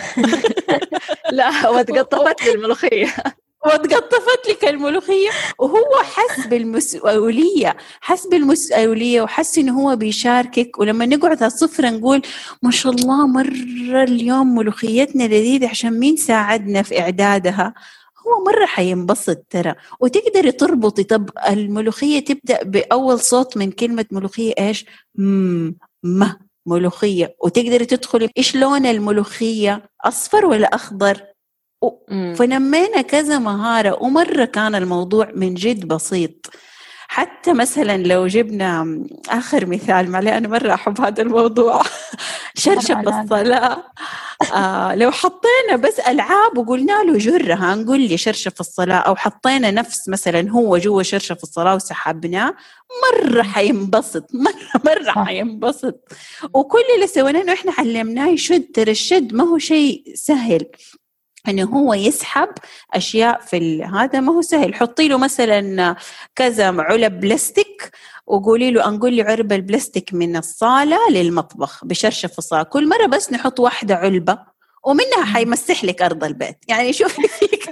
لا 1.31 1.69
وتقطفت 1.69 2.47
الملوخية. 2.47 3.13
وتقطفت 3.65 4.49
لك 4.49 4.65
الملوخية. 4.65 5.29
وهو 5.59 6.03
حس 6.03 6.47
بالمسؤولية 6.47 7.77
حس 8.01 8.27
بالمسؤولية 8.27 9.21
وحس 9.21 9.57
إنه 9.57 9.81
هو 9.81 9.95
بيشاركك. 9.95 10.79
ولما 10.79 11.05
نقعد 11.05 11.43
على 11.43 11.51
الصفرة 11.51 11.89
نقول 11.89 12.21
ما 12.63 12.71
شاء 12.71 12.93
الله 12.93 13.27
مرة 13.27 14.03
اليوم 14.03 14.55
ملوخيتنا 14.55 15.23
لذيذة 15.23 15.69
عشان 15.69 15.99
مين 15.99 16.15
ساعدنا 16.17 16.81
في 16.81 16.99
إعدادها؟ 16.99 17.73
هو 18.27 18.43
مرة 18.43 18.65
حينبسط 18.65 19.37
ترى. 19.49 19.75
وتقدري 19.99 20.51
تربطي 20.51 21.03
طب 21.03 21.29
الملوخية 21.49 22.19
تبدأ 22.19 22.63
بأول 22.63 23.19
صوت 23.19 23.57
من 23.57 23.71
كلمة 23.71 24.05
ملوخية 24.11 24.53
إيش؟ 24.59 24.85
مم 25.15 25.75
ما 26.03 26.37
ملوخية. 26.65 27.35
وتقدري 27.43 27.85
تدخلي 27.85 28.29
إيش 28.37 28.55
لون 28.55 28.85
الملوخية؟ 28.85 29.89
أصفر 30.05 30.45
ولا 30.45 30.67
أخضر؟ 30.75 31.32
فنمينا 32.35 33.01
كذا 33.01 33.39
مهارة 33.39 34.03
ومرة 34.03 34.45
كان 34.45 34.75
الموضوع 34.75 35.31
من 35.35 35.53
جد 35.53 35.87
بسيط. 35.87 36.49
حتى 37.07 37.53
مثلا 37.53 37.97
لو 37.97 38.27
جبنا 38.27 38.99
آخر 39.29 39.65
مثال 39.65 40.11
معلي 40.11 40.37
أنا 40.37 40.47
مرة 40.47 40.73
أحب 40.73 41.01
هذا 41.01 41.21
الموضوع. 41.21 41.81
شرشف 42.57 42.97
الصلاة. 42.97 43.83
آه 44.55 44.95
لو 44.95 45.11
حطينا 45.11 45.75
بس 45.75 45.99
ألعاب 45.99 46.57
وقلنا 46.57 47.03
له 47.03 47.17
جرها 47.17 47.75
نقول 47.75 47.99
لي 48.01 48.17
شرشف 48.17 48.59
الصلاة 48.59 48.95
أو 48.97 49.15
حطينا 49.15 49.71
نفس 49.71 50.09
مثلا 50.09 50.49
هو 50.51 50.77
جوا 50.77 51.03
شرشف 51.03 51.43
الصلاة 51.43 51.75
وسحبناه 51.75 52.55
مرة 53.03 53.41
حينبسط. 53.43 54.25
مرة 54.45 54.81
مرة 54.85 55.25
حينبسط. 55.25 55.99
وكل 56.53 56.83
اللي 56.95 57.07
سويناه 57.07 57.41
إنه 57.41 57.53
إحنا 57.53 57.71
علمناه 57.77 58.27
يشد 58.27 58.71
ترى 58.73 58.91
الشد 58.91 59.33
ما 59.33 59.43
هو 59.43 59.57
شيء 59.57 60.03
سهل. 60.15 60.65
إنه 61.49 61.63
هو 61.63 61.93
يسحب 61.93 62.49
أشياء 62.93 63.41
في 63.41 63.83
هذا 63.83 64.19
ما 64.19 64.33
هو 64.33 64.41
سهل. 64.41 64.75
حطي 64.75 65.07
له 65.07 65.17
مثلا 65.17 65.95
كذا 66.35 66.81
علب 66.81 67.19
بلاستيك 67.19 67.91
وقولي 68.27 68.71
له 68.71 68.87
أنقل 68.87 69.13
لي 69.13 69.21
علبه 69.21 69.55
البلاستيك 69.55 70.13
من 70.13 70.35
الصالة 70.35 70.97
للمطبخ 71.11 71.85
بشرشف 71.85 72.37
الصاله 72.37 72.63
كل 72.63 72.89
مرة 72.89 73.05
بس 73.05 73.31
نحط 73.33 73.59
واحدة 73.59 73.95
علبة 73.95 74.39
ومنها 74.85 75.25
حيمسح 75.25 75.83
لك 75.83 76.01
أرض 76.01 76.23
البيت. 76.23 76.57
يعني 76.67 76.93
شوفي 76.93 77.21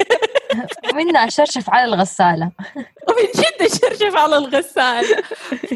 فيك 0.51 0.93
منها 0.93 1.29
شرشف 1.29 1.69
على 1.69 1.85
الغسالة. 1.93 2.51
ومن 3.07 3.25
جد 3.35 3.67
شرشف 3.81 4.15
على 4.15 4.37
الغسالة. 4.37 5.17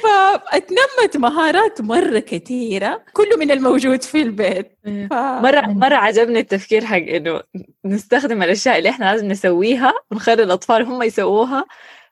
فاتنمت 0.04 1.18
مهارات 1.18 1.82
مرة 1.82 2.20
كثيرة 2.20 3.04
كله 3.14 3.38
من 3.38 3.52
الموجود 3.52 4.04
في 4.04 4.22
البيت. 4.22 4.78
ف... 4.86 5.14
مرة 5.14 5.62
مرة 5.62 5.96
عجبني 5.96 6.40
التفكير 6.40 6.86
حق 6.86 6.96
إنه 6.96 7.42
نستخدم 7.86 8.44
الأشياء 8.44 8.78
اللي 8.78 8.90
إحنا 8.90 9.06
لازم 9.06 9.28
نسويها 9.28 9.94
ونخلي 10.12 10.44
الأطفال 10.44 10.86
هم 10.86 11.04
يسووها. 11.04 11.66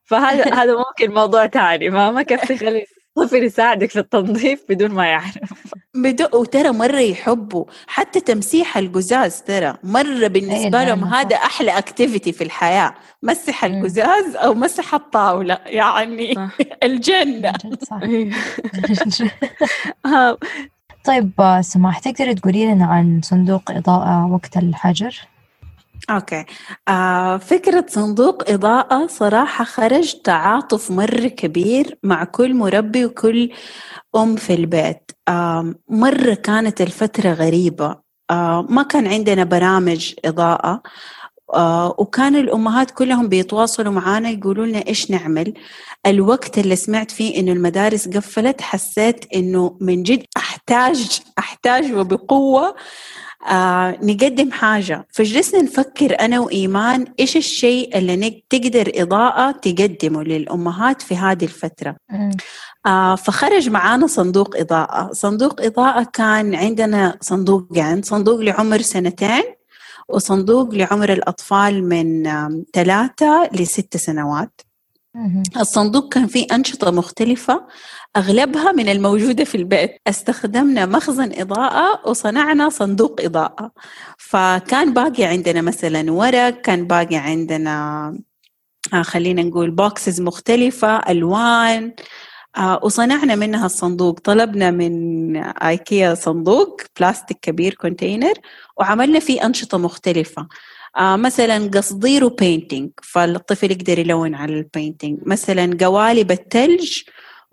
فهذا 0.05 0.53
هذا 0.53 0.75
ممكن 0.77 1.13
موضوع 1.13 1.47
ثاني 1.47 1.89
ما 1.89 2.11
ما 2.11 2.21
كيف 2.21 2.41
تخلي 2.41 2.85
الطفل 3.17 3.43
يساعدك 3.43 3.89
في 3.89 3.99
التنظيف 3.99 4.63
بدون 4.69 4.91
ما 4.91 5.05
يعرف. 5.05 5.73
بدون 5.95 6.27
وترى 6.33 6.71
مرة 6.71 6.99
يحبوا. 6.99 7.65
حتى 7.87 8.19
تمسيح 8.19 8.77
القزاز 8.77 9.41
ترى 9.41 9.73
مرة 9.83 10.27
بالنسبة 10.27 10.81
أيه 10.81 10.87
لهم 10.87 11.03
هذا 11.03 11.35
أحلى 11.35 11.77
أكتيفيتي 11.77 12.31
في 12.31 12.43
الحياة. 12.43 12.93
مسح 13.23 13.65
القزاز 13.65 14.35
أو 14.35 14.53
مسح 14.53 14.93
الطاولة 14.93 15.57
يعني 15.65 16.35
صح. 16.35 16.57
الجنة. 16.83 17.53
صح. 17.89 17.99
طيب 21.05 21.59
سماح 21.61 21.99
تقدري 21.99 22.35
تقولي 22.35 22.65
لنا 22.65 22.85
عن 22.85 23.21
صندوق 23.23 23.71
إضاءة 23.71 24.25
وقت 24.25 24.57
الحجر؟ 24.57 25.32
أوكي. 26.09 26.45
آه 26.87 27.37
فكرة 27.37 27.85
صندوق 27.89 28.49
إضاءة 28.51 29.07
صراحة 29.07 29.63
خرج 29.65 30.13
تعاطف 30.23 30.91
مرة 30.91 31.27
كبير 31.27 31.97
مع 32.03 32.23
كل 32.23 32.53
مربي 32.55 33.05
وكل 33.05 33.49
أم 34.15 34.35
في 34.35 34.53
البيت. 34.53 35.11
آه 35.27 35.75
مرة 35.89 36.33
كانت 36.33 36.81
الفترة 36.81 37.29
غريبة. 37.33 37.95
آه 38.31 38.65
ما 38.69 38.83
كان 38.83 39.07
عندنا 39.07 39.43
برامج 39.43 40.13
إضاءة. 40.25 40.81
آه 41.53 41.95
وكان 41.99 42.35
الأمهات 42.35 42.91
كلهم 42.91 43.27
بيتواصلوا 43.29 43.93
معانا 43.93 44.29
يقولوا 44.29 44.65
لنا 44.65 44.87
إيش 44.87 45.11
نعمل. 45.11 45.53
الوقت 46.05 46.57
اللي 46.57 46.75
سمعت 46.75 47.11
فيه 47.11 47.39
إنه 47.39 47.51
المدارس 47.51 48.07
قفلت 48.07 48.61
حسيت 48.61 49.25
إنه 49.35 49.77
من 49.81 50.03
جد 50.03 50.23
أحتاج 50.37 51.19
أحتاج 51.39 51.93
وبقوة. 51.93 52.75
آه 53.49 53.97
نقدم 54.01 54.51
حاجة. 54.51 55.07
فجلسنا 55.11 55.61
نفكر 55.61 56.19
أنا 56.19 56.39
وإيمان 56.39 57.05
إيش 57.19 57.37
الشيء 57.37 57.97
اللي 57.97 58.43
تقدر 58.49 58.91
إضاءة 58.95 59.51
تقدمه 59.51 60.23
للأمهات 60.23 61.01
في 61.01 61.15
هذه 61.15 61.43
الفترة. 61.43 61.95
آه 62.85 63.15
فخرج 63.15 63.69
معانا 63.69 64.07
صندوق 64.07 64.57
إضاءة. 64.57 65.13
صندوق 65.13 65.61
إضاءة 65.61 66.07
كان 66.13 66.55
عندنا 66.55 67.17
صندوقين 67.21 67.77
يعني 67.77 68.01
صندوق 68.01 68.39
لعمر 68.39 68.81
سنتين 68.81 69.43
وصندوق 70.09 70.73
لعمر 70.73 71.13
الأطفال 71.13 71.83
من 71.89 72.23
ثلاثة 72.73 73.49
لست 73.53 73.97
سنوات. 73.97 74.61
الصندوق 75.59 76.13
كان 76.13 76.27
فيه 76.27 76.47
أنشطة 76.51 76.91
مختلفة 76.91 77.67
أغلبها 78.17 78.71
من 78.71 78.89
الموجودة 78.89 79.43
في 79.43 79.55
البيت. 79.55 80.01
استخدمنا 80.07 80.85
مخزن 80.85 81.31
إضاءة 81.33 82.09
وصنعنا 82.09 82.69
صندوق 82.69 83.21
إضاءة. 83.21 83.71
فكان 84.17 84.93
باقي 84.93 85.23
عندنا 85.23 85.61
مثلا 85.61 86.11
ورق 86.11 86.49
كان 86.61 86.87
باقي 86.87 87.15
عندنا 87.15 88.17
آه، 88.93 89.01
خلينا 89.01 89.43
نقول 89.43 89.71
boxes 89.71 90.21
مختلفة 90.21 90.97
ألوان 90.97 91.93
آه، 92.57 92.79
وصنعنا 92.83 93.35
منها 93.35 93.65
الصندوق. 93.65 94.19
طلبنا 94.19 94.71
من 94.71 95.35
آيكيا 95.37 96.13
صندوق 96.13 96.81
بلاستيك 96.99 97.37
كبير 97.41 97.73
container 97.73 98.33
وعملنا 98.77 99.19
فيه 99.19 99.45
أنشطة 99.45 99.77
مختلفة. 99.77 100.47
آه 100.97 101.15
مثلا 101.15 101.69
قصدير 101.73 102.25
و 102.25 102.32
painting 102.32 102.89
فالطفل 103.03 103.71
يقدر 103.71 103.99
يلون 103.99 104.35
على 104.35 104.53
ال 104.53 104.60
painting 104.60 105.19
مثلا 105.25 105.77
قوالب 105.81 106.31
الثلج 106.31 107.01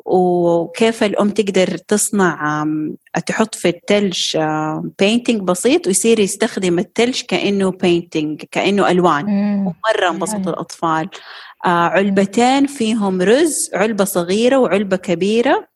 وكيف 0.05 1.05
الأم 1.05 1.31
تقدر 1.31 1.77
تصنع 1.77 2.67
تحط 3.27 3.55
في 3.55 3.69
الثلج 3.69 4.39
بينتينج 4.99 5.43
بسيط 5.43 5.87
ويصير 5.87 6.21
يستخدم 6.21 6.79
الثلج 6.79 7.21
كأنه 7.21 7.71
بينتينج 7.71 8.43
كأنه 8.51 8.91
ألوان. 8.91 9.25
ومرة 9.67 10.11
انبسط 10.11 10.49
الأطفال. 10.49 11.09
آه 11.65 11.69
علبتين 11.69 12.67
فيهم 12.67 13.23
رز 13.23 13.71
علبة 13.75 14.05
صغيرة 14.05 14.57
وعلبة 14.57 14.97
كبيرة. 14.97 15.70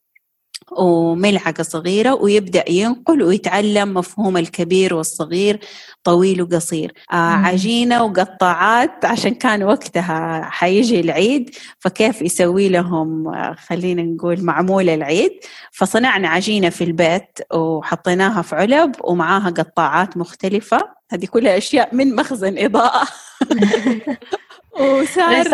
وملعقة 0.72 1.62
صغيرة 1.62 2.14
ويبدأ 2.14 2.70
ينقل 2.70 3.22
ويتعلم 3.22 3.94
مفهوم 3.94 4.36
الكبير 4.36 4.94
والصغير 4.94 5.60
طويل 6.04 6.42
وقصير. 6.42 6.92
آه 7.12 7.14
عجينة 7.16 8.04
وقطاعات 8.04 9.04
عشان 9.04 9.34
كان 9.34 9.62
وقتها 9.62 10.44
حيجي 10.50 11.00
العيد 11.00 11.50
فكيف 11.78 12.22
يسوي 12.22 12.68
لهم 12.68 13.28
آه 13.28 13.56
خلينا 13.68 14.02
نقول 14.02 14.44
معمول 14.44 14.88
العيد. 14.88 15.32
فصنعنا 15.72 16.28
عجينة 16.28 16.68
في 16.70 16.84
البيت 16.84 17.38
وحطيناها 17.54 18.42
في 18.42 18.56
علب 18.56 18.92
ومعاها 19.04 19.50
قطاعات 19.50 20.16
مختلفة. 20.16 20.78
هذه 21.10 21.26
كلها 21.26 21.58
أشياء 21.58 21.94
من 21.94 22.16
مخزن 22.16 22.58
إضاءة. 22.58 23.08
وصار 24.80 25.46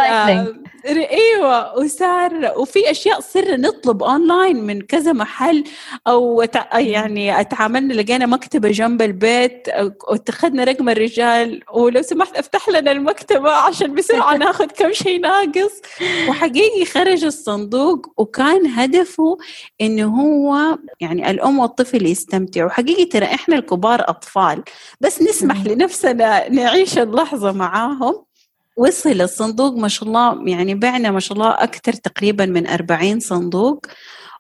إيوه 0.87 1.79
وصار 1.79 2.53
وفي 2.57 2.91
أشياء 2.91 3.21
صرنا 3.21 3.57
نطلب 3.57 4.03
اونلاين 4.03 4.67
من 4.67 4.81
كذا 4.81 5.13
محل 5.13 5.65
أو 6.07 6.45
يعني 6.75 7.41
اتعاملنا 7.41 7.93
لقينا 7.93 8.27
مكتبة 8.27 8.71
جنب 8.71 9.03
البيت 9.03 9.69
واتخذنا 10.09 10.65
رقم 10.65 10.89
الرجال 10.89 11.63
ولو 11.73 12.03
سمحت 12.03 12.37
أفتح 12.37 12.69
لنا 12.69 12.93
المكتبة 12.93 13.51
عشان 13.51 13.95
بسرعة 13.95 14.37
ناخذ 14.47 14.67
كم 14.67 14.93
شيء 14.93 15.21
ناقص. 15.21 15.81
وحقيقي 16.29 16.85
خرج 16.85 17.25
الصندوق 17.25 18.07
وكان 18.17 18.67
هدفه 18.67 19.39
إنه 19.81 20.05
هو 20.05 20.79
يعني 21.01 21.31
الأم 21.31 21.59
والطفل 21.59 22.07
يستمتعوا. 22.07 22.67
وحقيقي 22.67 23.05
ترى 23.05 23.27
إحنا 23.27 23.57
الكبار 23.57 24.01
أطفال 24.09 24.63
بس 25.01 25.23
نسمح 25.23 25.67
لنفسنا 25.67 26.49
نعيش 26.49 26.99
اللحظة 26.99 27.53
معاهم. 27.53 28.30
وصل 28.77 29.21
الصندوق 29.21 29.75
ما 29.75 29.89
شاء 29.89 30.09
الله 30.09 30.49
يعني 30.49 30.75
بعنا 30.75 31.11
ما 31.11 31.21
شاء 31.21 31.39
الله 31.39 31.51
أكثر 31.51 31.93
تقريبا 31.93 32.47
من 32.47 32.67
40 32.67 33.21
صندوق. 33.21 33.87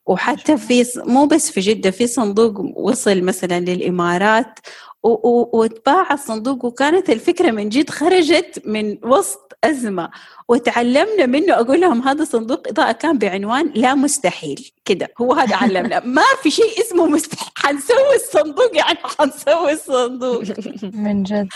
وحتى 0.06 0.56
في 0.56 0.84
مو 0.96 1.26
بس 1.26 1.50
في 1.50 1.60
جدة 1.60 1.90
في 1.90 2.06
صندوق 2.06 2.60
وصل 2.76 3.22
مثلا 3.22 3.60
للإمارات. 3.60 4.58
واتباع 5.02 6.12
الصندوق 6.12 6.64
وكانت 6.64 7.10
الفكرة 7.10 7.50
من 7.50 7.68
جد 7.68 7.90
خرجت 7.90 8.62
من 8.66 8.98
وسط 9.04 9.52
أزمة. 9.64 10.10
وتعلمنا 10.48 11.26
منه 11.26 11.54
أقول 11.54 11.80
لهم 11.80 12.02
هذا 12.02 12.24
صندوق 12.24 12.68
إضاءة 12.68 12.92
كان 12.92 13.18
بعنوان 13.18 13.72
لا 13.74 13.94
مستحيل 13.94 14.70
كده 14.84 15.08
هو 15.20 15.32
هذا 15.32 15.56
علمنا. 15.56 16.00
ما 16.16 16.22
في 16.42 16.50
شيء 16.50 16.80
اسمه 16.80 17.06
مستحيل 17.06 17.52
حنسوي 17.56 18.14
الصندوق 18.14 18.76
يعني 18.76 18.98
حنسوي 19.18 19.72
الصندوق. 19.72 20.42
من 20.82 21.22
جد. 21.22 21.48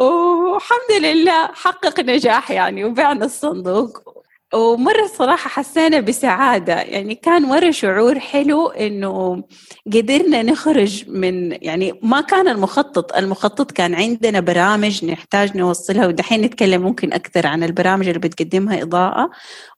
والحمد 0.00 0.92
لله 1.02 1.46
حقق 1.46 2.00
نجاح 2.00 2.50
يعني 2.50 2.84
وبعنا 2.84 3.24
الصندوق. 3.24 4.18
ومرة 4.54 5.06
صراحة 5.06 5.48
حسينا 5.50 6.00
بسعادة 6.00 6.72
يعني 6.74 7.14
كان 7.14 7.42
مرة 7.42 7.70
شعور 7.70 8.18
حلو 8.20 8.68
إنه 8.68 9.42
قدرنا 9.94 10.42
نخرج 10.42 11.04
من 11.08 11.52
يعني 11.62 12.00
ما 12.02 12.20
كان 12.20 12.48
المخطط 12.48 13.16
المخطط 13.16 13.72
كان 13.72 13.94
عندنا 13.94 14.40
برامج 14.40 15.04
نحتاج 15.04 15.56
نوصلها 15.56 16.06
ودحين 16.06 16.40
نتكلم 16.40 16.82
ممكن 16.82 17.12
أكثر 17.12 17.46
عن 17.46 17.64
البرامج 17.64 18.06
اللي 18.08 18.18
بتقدمها 18.18 18.82
إضاءة. 18.82 19.30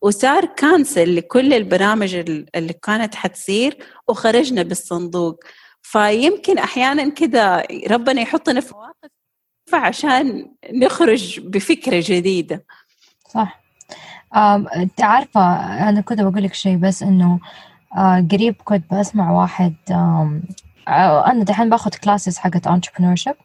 وصار 0.03 0.45
cancel 0.45 1.17
لكل 1.17 1.55
البرامج 1.55 2.15
اللي 2.55 2.73
كانت 2.83 3.15
حتصير 3.15 3.77
وخرجنا 4.09 4.63
بالصندوق. 4.63 5.45
فيمكن 5.83 6.59
أحيانا 6.59 7.09
كذا 7.09 7.63
ربنا 7.91 8.21
يحطنا 8.23 8.61
في 8.61 8.75
مواقف 8.75 9.20
عشان 9.79 10.47
نخرج 10.73 11.41
بفكرة 11.41 12.03
جديدة. 12.07 12.65
صح. 13.29 13.61
انت 14.77 15.03
عارفة 15.03 15.41
أنا 15.89 16.01
كنت 16.01 16.21
بقول 16.21 16.43
لك 16.43 16.55
شيء 16.55 16.77
بس 16.77 17.03
إنه 17.03 17.41
آه 17.97 18.27
قريب 18.33 18.55
كنت 18.65 18.95
بسمع 18.95 19.31
واحد 19.31 19.75
آه 19.91 20.41
أنا 21.27 21.45
دحين 21.45 21.71
باخذ 21.71 21.91
classes 21.91 22.39
حقت 22.39 22.69
entrepreneurship. 22.69 23.37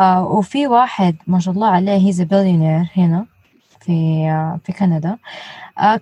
آه 0.00 0.24
وفي 0.24 0.66
واحد 0.66 1.16
ما 1.26 1.40
شاء 1.40 1.54
الله 1.54 1.68
عليه 1.68 2.06
he's 2.06 2.22
billionaire 2.22 2.86
هنا 2.96 3.26
في 3.80 4.24
في 4.64 4.72
كندا. 4.72 5.18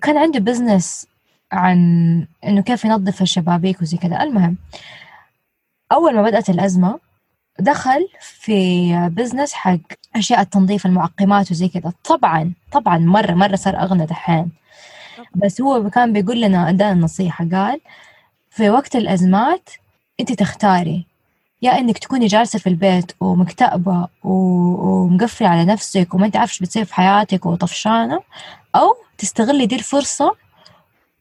كان 0.01 0.17
عنده 0.17 0.39
business 0.39 1.07
عن 1.51 1.77
إنه 2.43 2.61
كيف 2.61 2.85
ينظف 2.85 3.21
الشبابيك 3.21 3.81
وزي 3.81 3.97
كذا 3.97 4.23
المهم 4.23 4.57
أول 5.91 6.15
ما 6.15 6.21
بدأت 6.21 6.49
الأزمة 6.49 6.99
دخل 7.59 8.07
في 8.21 8.91
business 9.11 9.53
حق 9.53 9.77
أشياء 10.15 10.41
التنظيف 10.41 10.85
المعقمات 10.85 11.51
وزي 11.51 11.67
كذا. 11.67 11.93
طبعا 12.03 12.53
طبعا 12.71 12.97
مرة 12.97 13.31
مرة 13.31 13.55
صار 13.55 13.81
أغنى 13.81 14.05
دحين. 14.05 14.51
بس 15.35 15.61
هو 15.61 15.89
كان 15.89 16.13
بيقول 16.13 16.41
لنا 16.41 16.69
ادانا 16.69 17.01
نصيحة 17.01 17.47
قال 17.53 17.81
في 18.49 18.69
وقت 18.69 18.95
الأزمات 18.95 19.69
أنت 20.19 20.33
تختاري. 20.33 21.05
يا 21.61 21.77
إنك 21.79 21.97
تكوني 21.97 22.27
جالسة 22.27 22.59
في 22.59 22.67
البيت 22.69 23.11
ومكتئبة 23.19 24.07
ومقفلة 24.23 25.47
على 25.47 25.65
نفسك 25.65 26.13
وما 26.13 26.25
أنت 26.25 26.35
عارفة 26.37 26.51
إيش 26.51 26.59
بتصير 26.59 26.85
في 26.85 26.93
حياتك 26.95 27.45
وطفشانة 27.45 28.19
أو 28.75 28.95
تستغلي 29.17 29.65
دي 29.65 29.75
الفرصة 29.75 30.35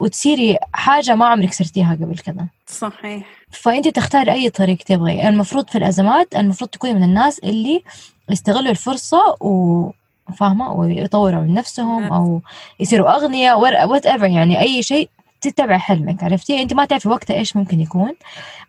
وتصيري 0.00 0.58
حاجة 0.72 1.14
ما 1.14 1.26
عمرك 1.26 1.52
صرتيها 1.52 1.94
قبل 1.94 2.18
كذا. 2.18 2.46
صحيح. 2.66 3.26
فأنت 3.50 3.88
تختاري 3.88 4.32
أي 4.32 4.50
طريق 4.50 4.76
تبغي. 4.76 5.28
المفروض 5.28 5.68
في 5.68 5.78
الأزمات 5.78 6.36
المفروض 6.36 6.70
تكوني 6.70 6.94
من 6.94 7.02
الناس 7.02 7.38
اللي 7.38 7.82
يستغلوا 8.30 8.70
الفرصة 8.70 9.36
و 9.40 9.90
فاهمة؟ 10.36 10.72
ويطوروا 10.72 11.40
من 11.40 11.54
نفسهم 11.54 12.12
أو 12.12 12.40
يصيروا 12.80 13.16
أغنياء 13.16 13.60
وات 13.60 14.06
ايفر 14.06 14.26
يعني 14.26 14.60
أي 14.60 14.82
شيء 14.82 15.08
تتبع 15.40 15.78
حلمك 15.78 16.24
عرفتي؟ 16.24 16.62
أنت 16.62 16.74
ما 16.74 16.84
تعرفي 16.84 17.08
وقتها 17.08 17.34
إيش 17.36 17.56
ممكن 17.56 17.80
يكون. 17.80 18.12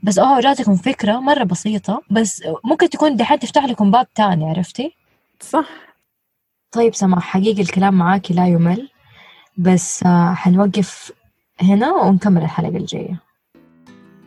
بس 0.04 0.20
آه 0.20 0.40
جاتكم 0.40 0.76
فكرة 0.76 1.20
مرة 1.20 1.44
بسيطة. 1.44 2.02
بس 2.10 2.44
ممكن 2.64 2.90
تكون 2.90 3.16
دحين 3.16 3.40
تفتح 3.40 3.66
لكم 3.66 3.92
باب 3.92 4.14
تاني 4.14 4.50
عرفتي؟ 4.50 4.94
صح. 5.42 5.66
طيب 6.72 6.96
سماح 6.96 7.24
حقيقي 7.24 7.62
الكلام 7.62 7.94
معاكي 7.94 8.34
لا 8.34 8.48
يمل. 8.48 8.90
بس 9.58 10.04
آه، 10.04 10.34
حنوقف 10.34 11.12
هنا 11.62 11.94
ونكمل 11.94 12.42
الحلقة 12.42 12.78
الجاية. 12.78 13.20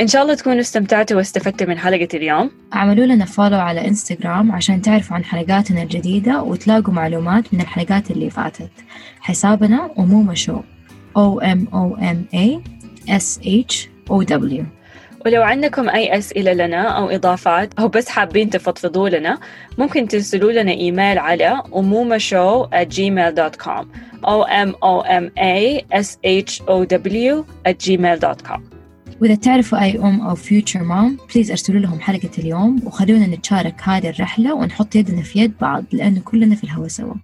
إن 0.00 0.06
شاء 0.06 0.22
الله 0.22 0.34
تكونوا 0.34 0.60
استمتعتوا 0.60 1.16
واستفدتوا 1.16 1.66
من 1.66 1.78
حلقة 1.78 2.08
اليوم. 2.14 2.50
اعملوا 2.74 3.06
لنا 3.06 3.24
فولو 3.24 3.58
على 3.58 3.88
انستغرام 3.88 4.52
عشان 4.52 4.82
تعرفوا 4.82 5.16
عن 5.16 5.24
حلقاتنا 5.24 5.82
الجديدة 5.82 6.42
وتلاقوا 6.42 6.94
معلومات 6.94 7.54
من 7.54 7.60
الحلقات 7.60 8.10
اللي 8.10 8.30
فاتت. 8.30 8.70
حسابنا 9.20 9.90
أمومة 9.98 10.34
شو 10.34 10.60
O 11.18 11.40
M 11.40 11.60
O 11.72 12.00
M 12.00 12.34
A 12.34 12.60
S 13.10 13.40
H 13.44 13.74
O 14.10 14.24
W. 14.24 14.81
ولو 15.26 15.42
عندكم 15.42 15.88
أي 15.88 16.18
أسئلة 16.18 16.52
لنا 16.52 16.88
أو 16.88 17.10
إضافات 17.10 17.74
أو 17.78 17.88
بس 17.88 18.08
حابين 18.08 18.50
تفضفضوا 18.50 19.08
لنا 19.08 19.38
ممكن 19.78 20.08
ترسلوا 20.08 20.52
لنا 20.52 20.72
إيميل 20.72 21.18
على 21.18 21.62
أمومة 21.76 22.18
at 22.72 22.88
gmail.com 22.88 23.86
O 24.24 24.44
M 24.44 24.74
O 24.82 25.02
M 25.02 25.30
A 25.38 25.84
S 25.92 26.18
H 26.24 26.60
O 26.68 26.84
W 26.84 27.44
at 27.68 27.76
gmail.com 27.86 28.60
وإذا 29.20 29.34
تعرفوا 29.34 29.82
أي 29.82 29.98
أم 29.98 30.20
أو 30.20 30.36
future 30.36 30.82
mom 30.82 31.32
بليز 31.34 31.50
أرسلوا 31.50 31.80
لهم 31.80 32.00
حلقة 32.00 32.30
اليوم 32.38 32.80
وخلونا 32.86 33.26
نتشارك 33.26 33.74
هذه 33.82 34.08
الرحلة 34.08 34.54
ونحط 34.54 34.96
يدنا 34.96 35.22
في 35.22 35.38
يد 35.38 35.52
بعض 35.60 35.84
لأنه 35.92 36.20
كلنا 36.20 36.54
في 36.54 36.64
الهوا 36.64 36.88
سوا. 36.88 37.14